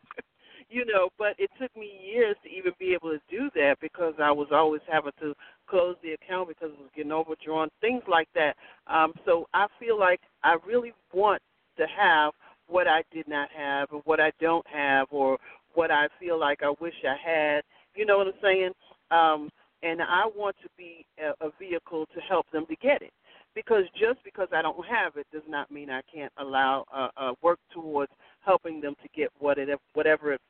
you 0.69 0.85
know, 0.85 1.09
but 1.17 1.35
it 1.37 1.49
took 1.59 1.75
me 1.75 1.91
years 2.03 2.35
to 2.43 2.49
even 2.49 2.73
be 2.79 2.93
able 2.93 3.11
to 3.11 3.19
do 3.29 3.49
that 3.55 3.75
because 3.81 4.13
I 4.19 4.31
was 4.31 4.47
always 4.51 4.81
having 4.91 5.11
to 5.21 5.33
close 5.69 5.95
the 6.03 6.13
account 6.13 6.49
because 6.49 6.71
it 6.71 6.79
was 6.79 6.89
getting 6.95 7.11
overdrawn, 7.11 7.69
things 7.81 8.03
like 8.09 8.27
that. 8.35 8.55
Um, 8.87 9.13
so 9.25 9.47
I 9.53 9.67
feel 9.79 9.99
like 9.99 10.19
I 10.43 10.57
really 10.65 10.93
want 11.13 11.41
to 11.77 11.85
have 11.97 12.33
what 12.67 12.87
I 12.87 13.03
did 13.13 13.27
not 13.27 13.49
have 13.55 13.89
or 13.91 14.01
what 14.05 14.19
I 14.19 14.31
don't 14.41 14.65
have 14.67 15.07
or 15.11 15.37
what 15.73 15.91
I 15.91 16.07
feel 16.19 16.39
like 16.39 16.63
I 16.63 16.73
wish 16.81 16.95
I 17.07 17.15
had. 17.15 17.61
You 17.95 18.05
know 18.05 18.17
what 18.17 18.27
I'm 18.27 18.33
saying? 18.41 18.71
Um, 19.11 19.49
and 19.83 20.01
I 20.01 20.25
want 20.35 20.55
to 20.63 20.69
be 20.77 21.05
a, 21.19 21.45
a 21.45 21.51
vehicle 21.59 22.05
to 22.13 22.21
help 22.21 22.49
them 22.51 22.65
to 22.67 22.75
get 22.77 23.01
it. 23.01 23.13
Because 23.55 23.83
just 23.99 24.23
because 24.23 24.47
I 24.53 24.61
don't 24.61 24.85
have 24.85 25.17
it 25.17 25.25
does 25.33 25.43
not 25.47 25.71
mean 25.71 25.89
I 25.89 26.01
can't 26.13 26.31
allow 26.37 26.85
uh, 26.93 27.09
uh, 27.17 27.31
work 27.41 27.59
towards 27.73 28.11
helping 28.45 28.81
them 28.81 28.95
to 29.01 29.09
get 29.15 29.29
what 29.39 29.57
it 29.57 29.69
whatever 29.93 30.33
it, 30.33 30.41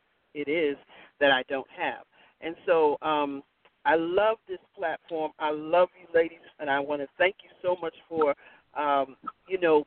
is 0.47 0.77
that 1.19 1.31
I 1.31 1.43
don't 1.49 1.67
have. 1.75 2.03
And 2.41 2.55
so 2.67 2.97
um, 3.01 3.41
I 3.85 3.95
love 3.95 4.37
this 4.47 4.59
platform. 4.77 5.31
I 5.39 5.49
love 5.51 5.89
you, 5.99 6.07
ladies, 6.13 6.45
and 6.59 6.69
I 6.69 6.79
want 6.79 7.01
to 7.01 7.07
thank 7.17 7.37
you 7.43 7.49
so 7.63 7.75
much 7.81 7.95
for 8.07 8.35
um, 8.77 9.15
you 9.47 9.59
know 9.59 9.85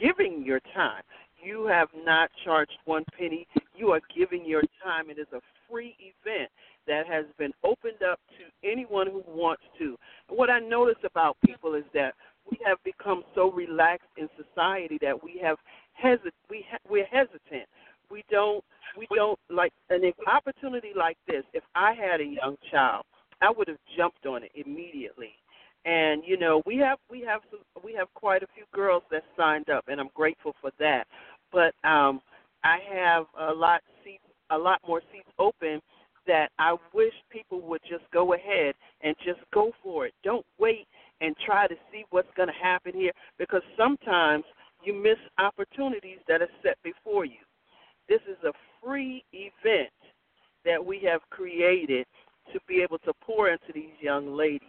giving 0.00 0.44
your 0.44 0.60
time. 0.74 1.02
You 1.42 1.66
have 1.66 1.88
not 2.04 2.30
charged 2.44 2.78
one 2.84 3.04
penny. 3.16 3.46
You 3.76 3.90
are 3.90 4.00
giving 4.16 4.44
your 4.44 4.62
time. 4.82 5.10
It 5.10 5.18
is 5.18 5.26
a 5.32 5.40
free 5.68 5.96
event 6.00 6.50
that 6.88 7.06
has 7.06 7.24
been 7.38 7.52
opened 7.64 8.02
up 8.02 8.18
to 8.38 8.68
anyone 8.68 9.06
who 9.06 9.22
wants 9.28 9.62
to. 9.78 9.96
what 10.28 10.50
I 10.50 10.58
notice 10.58 10.98
about 11.04 11.36
people 11.46 11.74
is 11.74 11.84
that 11.94 12.14
we 12.50 12.58
have 12.64 12.78
become 12.84 13.22
so 13.34 13.52
relaxed 13.52 14.08
in 14.16 14.28
society 14.36 14.98
that 15.02 15.22
we 15.22 15.40
have 15.42 15.58
hesit 16.02 16.32
we 16.50 16.64
ha- 16.70 16.78
we're 16.88 17.06
hesitant. 17.06 17.68
We 18.10 18.24
don't 18.30 18.64
we 18.96 19.06
don't 19.14 19.38
like 19.50 19.72
an 19.90 20.00
opportunity 20.26 20.92
like 20.96 21.18
this. 21.26 21.44
If 21.52 21.62
I 21.74 21.92
had 21.92 22.20
a 22.20 22.24
young 22.24 22.56
child, 22.70 23.04
I 23.40 23.50
would 23.50 23.68
have 23.68 23.78
jumped 23.96 24.26
on 24.26 24.42
it 24.42 24.52
immediately. 24.54 25.32
And 25.84 26.22
you 26.26 26.38
know, 26.38 26.62
we 26.66 26.76
have 26.78 26.98
we 27.10 27.20
have 27.22 27.40
some, 27.50 27.60
we 27.84 27.94
have 27.94 28.08
quite 28.14 28.42
a 28.42 28.48
few 28.54 28.64
girls 28.74 29.02
that 29.10 29.22
signed 29.36 29.70
up, 29.70 29.84
and 29.88 30.00
I'm 30.00 30.10
grateful 30.14 30.54
for 30.60 30.70
that. 30.78 31.06
But 31.52 31.74
um, 31.88 32.20
I 32.64 32.78
have 32.92 33.26
a 33.38 33.52
lot 33.52 33.82
seats 34.04 34.22
a 34.50 34.58
lot 34.58 34.80
more 34.86 35.02
seats 35.12 35.28
open 35.38 35.80
that 36.28 36.50
I 36.58 36.76
wish 36.94 37.12
people 37.30 37.60
would 37.62 37.80
just 37.88 38.04
go 38.12 38.34
ahead 38.34 38.74
and 39.02 39.16
just 39.24 39.40
go 39.52 39.72
for 39.82 40.06
it. 40.06 40.14
Don't 40.22 40.46
wait 40.58 40.86
and 41.20 41.34
try 41.44 41.66
to 41.66 41.74
see 41.90 42.04
what's 42.10 42.28
going 42.36 42.48
to 42.48 42.54
happen 42.62 42.92
here 42.94 43.12
because 43.38 43.62
sometimes 43.76 44.44
you 44.84 44.94
miss 44.94 45.18
opportunities 45.38 46.18
that 46.28 46.40
are 46.40 46.48
set 46.62 46.76
before 46.84 47.24
you. 47.24 47.42
This 48.08 48.20
is 48.30 48.36
a 48.44 48.52
free 48.82 49.24
event 49.32 49.90
that 50.64 50.84
we 50.84 51.00
have 51.10 51.20
created 51.30 52.06
to 52.52 52.60
be 52.68 52.80
able 52.82 52.98
to 52.98 53.12
pour 53.20 53.48
into 53.48 53.72
these 53.74 53.92
young 54.00 54.36
ladies. 54.36 54.62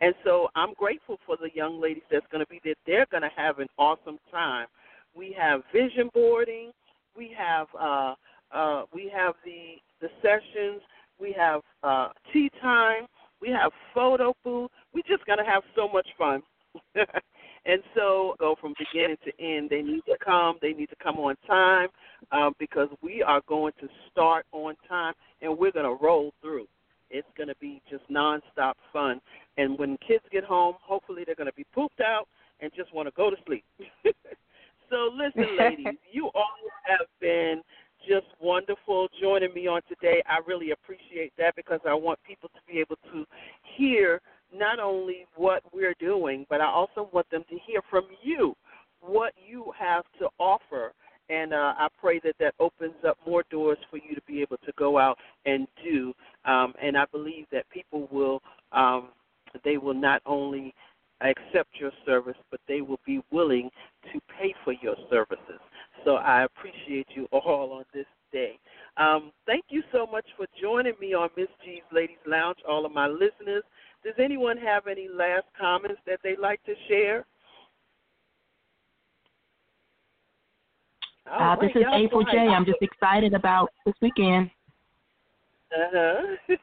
And 0.00 0.14
so 0.24 0.48
I'm 0.56 0.72
grateful 0.74 1.18
for 1.24 1.36
the 1.36 1.50
young 1.54 1.80
ladies 1.80 2.02
that's 2.10 2.26
going 2.32 2.44
to 2.44 2.50
be 2.50 2.60
there. 2.64 2.74
They're 2.86 3.06
going 3.10 3.22
to 3.22 3.30
have 3.36 3.60
an 3.60 3.68
awesome 3.78 4.18
time. 4.30 4.66
We 5.14 5.34
have 5.38 5.60
vision 5.72 6.10
boarding. 6.12 6.72
We 7.16 7.34
have 7.38 7.66
uh, 7.78 8.14
uh, 8.52 8.84
we 8.92 9.12
have 9.14 9.34
the 9.44 9.76
the 10.00 10.08
sessions. 10.20 10.82
We 11.22 11.32
have 11.38 11.60
uh, 11.84 12.08
tea 12.32 12.50
time. 12.60 13.06
We 13.40 13.48
have 13.50 13.70
photo 13.94 14.34
booth. 14.44 14.70
We're 14.92 15.02
just 15.08 15.24
gonna 15.24 15.46
have 15.46 15.62
so 15.76 15.88
much 15.88 16.08
fun. 16.18 16.42
and 16.96 17.80
so 17.94 18.34
go 18.40 18.56
from 18.60 18.74
beginning 18.76 19.18
to 19.24 19.32
end. 19.44 19.70
They 19.70 19.82
need 19.82 20.02
to 20.06 20.16
come. 20.22 20.58
They 20.60 20.72
need 20.72 20.88
to 20.90 20.96
come 21.00 21.18
on 21.18 21.36
time 21.46 21.88
um, 22.32 22.54
because 22.58 22.88
we 23.02 23.22
are 23.22 23.40
going 23.46 23.72
to 23.80 23.88
start 24.10 24.46
on 24.50 24.74
time 24.88 25.14
and 25.40 25.56
we're 25.56 25.70
gonna 25.70 25.94
roll 25.94 26.32
through. 26.42 26.66
It's 27.10 27.28
gonna 27.38 27.54
be 27.60 27.80
just 27.88 28.02
nonstop 28.10 28.72
fun. 28.92 29.20
And 29.58 29.78
when 29.78 29.96
kids 30.06 30.24
get 30.32 30.42
home, 30.42 30.74
hopefully 30.82 31.22
they're 31.24 31.36
gonna 31.36 31.52
be 31.56 31.66
pooped 31.72 32.00
out 32.00 32.26
and 32.60 32.72
just 32.74 32.92
want 32.92 33.06
to 33.06 33.12
go 33.16 33.30
to 33.30 33.36
sleep. 33.46 33.64
so 34.90 35.10
listen, 35.14 35.56
ladies, 35.58 35.98
you 36.10 36.30
all 36.34 36.48
have 36.58 36.64
been 36.64 36.68
just 36.68 36.71
me 39.54 39.66
on 39.66 39.80
today. 39.88 40.22
I 40.28 40.38
really 40.46 40.70
appreciate 40.72 41.32
that 41.38 41.56
because 41.56 41.80
I 41.86 41.94
want 41.94 42.18
people 42.26 42.48
to 42.50 42.72
be 42.72 42.80
able 42.80 42.96
to 43.12 43.24
hear 43.76 44.20
not 44.54 44.78
only 44.78 45.26
what 45.36 45.62
we're 45.72 45.94
doing, 45.98 46.46
but 46.50 46.60
I 46.60 46.66
also 46.66 47.08
want 47.12 47.28
them 47.30 47.44
to 47.48 47.58
hear 47.66 47.80
from 47.90 48.04
you 48.22 48.54
what 49.00 49.32
you 49.36 49.72
have 49.78 50.04
to 50.18 50.28
offer. 50.38 50.92
And 51.28 51.52
uh, 51.54 51.74
I 51.78 51.88
pray 52.00 52.20
that 52.24 52.34
that 52.40 52.54
opens 52.60 52.94
up 53.06 53.16
more 53.26 53.44
doors 53.50 53.78
for 53.90 53.96
you 53.96 54.14
to 54.14 54.22
be 54.26 54.42
able 54.42 54.58
to 54.58 54.72
go 54.78 54.98
out 54.98 55.16
and 55.46 55.66
do. 55.82 56.12
Um, 56.44 56.74
and 56.82 56.96
I 56.96 57.04
believe 57.10 57.46
that 57.52 57.68
people 57.70 58.08
will, 58.10 58.42
um, 58.72 59.08
they 59.64 59.78
will 59.78 59.94
not 59.94 60.20
only 60.26 60.74
accept 61.22 61.70
your 61.78 61.92
service, 62.04 62.36
but 62.50 62.60
they 62.68 62.80
will 62.80 63.00
be 63.06 63.22
willing 63.30 63.70
to 64.12 64.20
pay 64.38 64.54
for 64.64 64.72
your 64.72 64.96
services. 65.10 65.60
So 66.04 66.16
I 66.16 66.42
appreciate 66.44 67.06
you 67.14 67.26
all 67.32 67.72
on 67.72 67.84
this 67.94 68.06
day. 68.32 68.58
Um, 68.96 69.30
thank 69.46 69.64
you 69.68 69.82
so 69.92 70.06
much 70.06 70.26
for 70.36 70.46
joining 70.60 70.94
me 71.12 71.16
on 71.16 71.28
Miss 71.36 71.48
G's 71.64 71.82
Ladies 71.92 72.16
Lounge, 72.26 72.58
all 72.68 72.86
of 72.86 72.92
my 72.92 73.06
listeners. 73.06 73.62
Does 74.04 74.14
anyone 74.18 74.56
have 74.56 74.86
any 74.86 75.08
last 75.08 75.44
comments 75.58 76.00
that 76.06 76.18
they'd 76.24 76.38
like 76.38 76.62
to 76.64 76.74
share? 76.88 77.24
Uh, 81.30 81.56
this 81.60 81.70
is 81.74 81.84
April 81.92 82.24
J. 82.24 82.38
I'm 82.38 82.64
just 82.64 82.82
excited 82.82 83.32
about 83.32 83.70
this 83.86 83.94
weekend. 84.02 84.50
Uh 85.72 85.90
huh. 85.92 86.36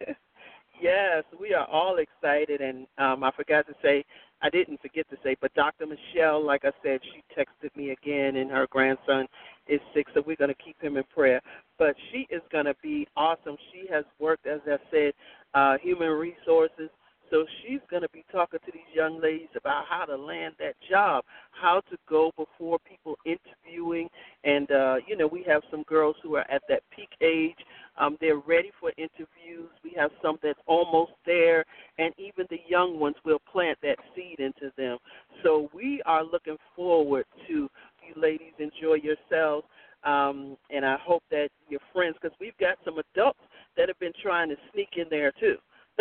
yes, 0.81 1.23
we 1.39 1.53
are 1.53 1.65
all 1.67 1.97
excited, 1.97 2.61
and 2.61 2.85
um, 2.97 3.23
I 3.23 3.31
forgot 3.35 3.65
to 3.67 3.73
say 3.81 4.03
I 4.41 4.49
didn't 4.49 4.81
forget 4.81 5.09
to 5.09 5.17
say, 5.23 5.35
but 5.39 5.53
Dr. 5.53 5.85
Michelle, 5.85 6.45
like 6.45 6.65
I 6.65 6.71
said, 6.83 6.99
she 7.03 7.23
texted 7.39 7.75
me 7.75 7.91
again, 7.91 8.35
and 8.35 8.51
her 8.51 8.67
grandson 8.69 9.27
is 9.69 9.79
sick, 9.93 10.07
so 10.13 10.23
we're 10.25 10.35
going 10.35 10.53
to 10.53 10.63
keep 10.63 10.79
him 10.81 10.97
in 10.97 11.03
prayer. 11.13 11.41
But 11.77 11.95
she 12.11 12.27
is 12.29 12.41
going 12.51 12.65
to 12.65 12.75
be 12.81 13.07
awesome. 13.15 13.55
She 13.71 13.85
has 13.91 14.05
worked, 14.19 14.47
as 14.47 14.59
I 14.65 14.77
said, 14.91 15.13
uh, 15.53 15.77
human 15.81 16.09
resources. 16.09 16.89
So 17.29 17.45
she's 17.61 17.79
going 17.89 18.01
to 18.01 18.09
be 18.09 18.25
talking 18.31 18.59
to 18.65 18.71
these 18.71 18.81
young 18.93 19.21
ladies 19.21 19.49
about 19.55 19.85
how 19.87 20.05
to 20.05 20.15
land 20.15 20.55
that 20.59 20.73
job, 20.89 21.23
how 21.51 21.81
to 21.91 21.97
go 22.07 22.31
before 22.35 22.79
people 22.79 23.17
interviewing, 23.25 24.09
and 24.43 24.69
uh, 24.71 24.95
you 25.07 25.15
know 25.15 25.27
we 25.27 25.43
have 25.47 25.61
some 25.69 25.83
girls 25.83 26.15
who 26.23 26.35
are 26.35 26.49
at 26.51 26.63
that 26.69 26.81
peak 26.95 27.09
age. 27.21 27.57
Um, 27.97 28.17
they're 28.21 28.37
ready 28.37 28.71
for 28.79 28.91
interviews. 28.97 29.69
We 29.83 29.93
have 29.97 30.09
some 30.21 30.39
that's 30.41 30.59
almost 30.65 31.11
there, 31.25 31.65
and 31.97 32.13
even 32.17 32.47
the 32.49 32.59
young 32.67 32.99
ones 32.99 33.15
will 33.25 33.41
plant 33.51 33.77
that 33.83 33.97
seed 34.15 34.39
into 34.39 34.71
them. 34.77 34.97
So 35.43 35.69
we 35.73 36.01
are 36.05 36.23
looking 36.23 36.57
forward 36.75 37.25
to 37.47 37.69
you 38.09 38.21
ladies 38.21 38.53
enjoy 38.59 38.95
yourselves. 38.95 39.67
Um, 40.03 40.57
and 40.69 40.85
I 40.85 40.97
hope 41.01 41.23
that 41.29 41.49
your 41.67 41.81
friends, 41.93 42.15
because 42.21 42.35
we've 42.39 42.57
got 42.57 42.77
some 42.85 42.97
adults 42.97 43.39
that 43.75 43.89
have 43.89 43.99
been 43.99 44.13
trying 44.21 44.49
to 44.49 44.55
sneak 44.73 44.89
in 44.95 45.05
there 45.09 45.33
too. 45.39 45.55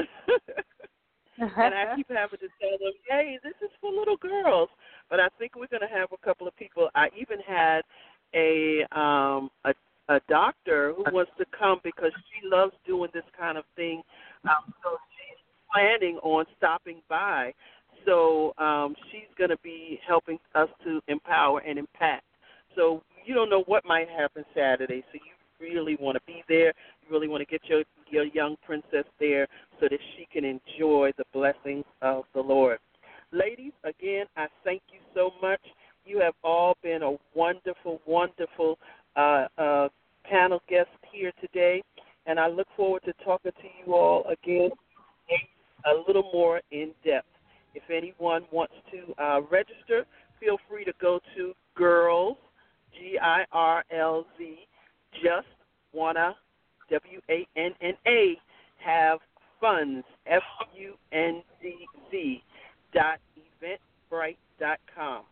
and 1.38 1.74
I 1.74 1.96
keep 1.96 2.08
having 2.08 2.38
to 2.38 2.48
tell 2.60 2.78
them, 2.78 2.92
"Hey, 3.08 3.38
this 3.42 3.54
is 3.62 3.70
for 3.80 3.92
little 3.92 4.16
girls." 4.16 4.68
But 5.10 5.20
I 5.20 5.28
think 5.38 5.56
we're 5.56 5.66
going 5.66 5.86
to 5.88 5.94
have 5.94 6.10
a 6.12 6.24
couple 6.24 6.46
of 6.46 6.56
people. 6.56 6.88
I 6.94 7.08
even 7.18 7.38
had 7.40 7.82
a 8.34 8.86
um 8.92 9.50
a 9.64 9.74
a 10.08 10.20
doctor 10.28 10.94
who 10.96 11.04
wants 11.12 11.30
to 11.38 11.44
come 11.58 11.80
because 11.84 12.12
she 12.30 12.48
loves 12.48 12.72
doing 12.86 13.10
this 13.12 13.24
kind 13.38 13.58
of 13.58 13.64
thing. 13.76 14.02
Um, 14.44 14.72
so 14.82 14.96
she's 15.16 15.38
planning 15.72 16.18
on 16.22 16.46
stopping 16.56 17.02
by. 17.08 17.52
So 18.06 18.54
um, 18.58 18.94
she's 19.10 19.28
going 19.36 19.50
to 19.50 19.58
be 19.62 20.00
helping 20.06 20.38
us 20.54 20.68
to 20.84 21.00
empower 21.08 21.60
and 21.60 21.78
impact. 21.78 22.24
So 22.76 23.02
you 23.24 23.34
don't 23.34 23.50
know 23.50 23.64
what 23.66 23.84
might 23.84 24.08
happen 24.08 24.44
Saturday. 24.54 25.04
So 25.12 25.14
you 25.14 25.32
really 25.60 25.96
want 26.00 26.16
to 26.16 26.22
be 26.26 26.42
there. 26.48 26.72
You 27.02 27.10
really 27.10 27.28
want 27.28 27.40
to 27.40 27.46
get 27.46 27.60
your 27.68 27.84
your 28.10 28.24
young 28.24 28.56
princess 28.64 29.04
there 29.20 29.46
so 29.80 29.86
that 29.90 29.98
she 30.16 30.26
can 30.32 30.44
enjoy 30.44 31.12
the 31.18 31.24
blessings 31.32 31.84
of 32.00 32.24
the 32.34 32.40
Lord. 32.40 32.78
Ladies, 33.32 33.72
again, 33.84 34.24
I 34.36 34.46
thank 34.64 34.82
you 34.92 35.00
so 35.14 35.30
much. 35.42 35.60
You 36.06 36.20
have 36.20 36.34
all 36.42 36.74
been 36.82 37.02
a 37.02 37.16
wonderful, 37.34 38.00
wonderful 38.06 38.78
uh, 39.16 39.46
uh, 39.58 39.88
panel 40.24 40.62
guest 40.68 40.88
here 41.12 41.32
today, 41.40 41.82
and 42.24 42.40
I 42.40 42.48
look 42.48 42.68
forward 42.74 43.02
to 43.04 43.12
talking 43.24 43.52
to 43.52 43.68
you 43.84 43.94
all 43.94 44.24
again 44.26 44.70
a 45.84 45.94
little 46.06 46.30
more 46.32 46.60
in 46.70 46.92
depth. 47.04 47.26
If 47.74 47.82
anyone 47.94 48.44
wants 48.50 48.74
to 48.92 49.22
uh, 49.22 49.40
register, 49.50 50.06
feel 50.40 50.58
free 50.68 50.84
to 50.84 50.92
go 51.00 51.20
to 51.36 51.52
girls, 51.74 52.36
G 52.92 53.18
I 53.20 53.44
R 53.52 53.84
L 53.96 54.26
Z, 54.36 54.56
just 55.22 55.46
wanna, 55.92 56.34
W 56.90 57.20
A 57.30 57.46
N 57.56 57.72
N 57.80 57.94
A, 58.06 58.34
have 58.84 59.18
funds, 59.60 60.04
F 60.26 60.42
U 60.76 60.94
N 61.12 61.42
D 61.62 61.74
Z, 62.10 62.42
dot 62.94 63.18
eventbrite 63.36 64.36
dot 64.58 64.78
com. 64.94 65.22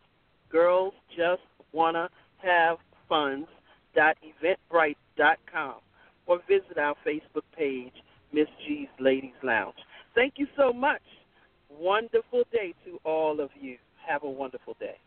Girls 0.51 0.93
just 1.15 1.41
wanna 1.73 2.09
have 2.43 2.77
funds, 3.09 3.47
dot 3.95 4.15
eventbrite 4.23 4.95
dot 5.17 5.37
com. 5.51 5.75
Or 6.27 6.39
visit 6.47 6.77
our 6.77 6.95
Facebook 7.05 7.43
page, 7.57 7.93
Miss 8.33 8.47
G's 8.65 8.89
Ladies 8.99 9.31
Lounge. 9.43 9.77
Thank 10.13 10.33
you 10.37 10.47
so 10.57 10.73
much 10.73 11.01
wonderful 11.79 12.43
day 12.51 12.73
to 12.85 12.99
all 13.03 13.39
of 13.39 13.49
you. 13.59 13.77
Have 14.07 14.23
a 14.23 14.29
wonderful 14.29 14.75
day. 14.79 14.97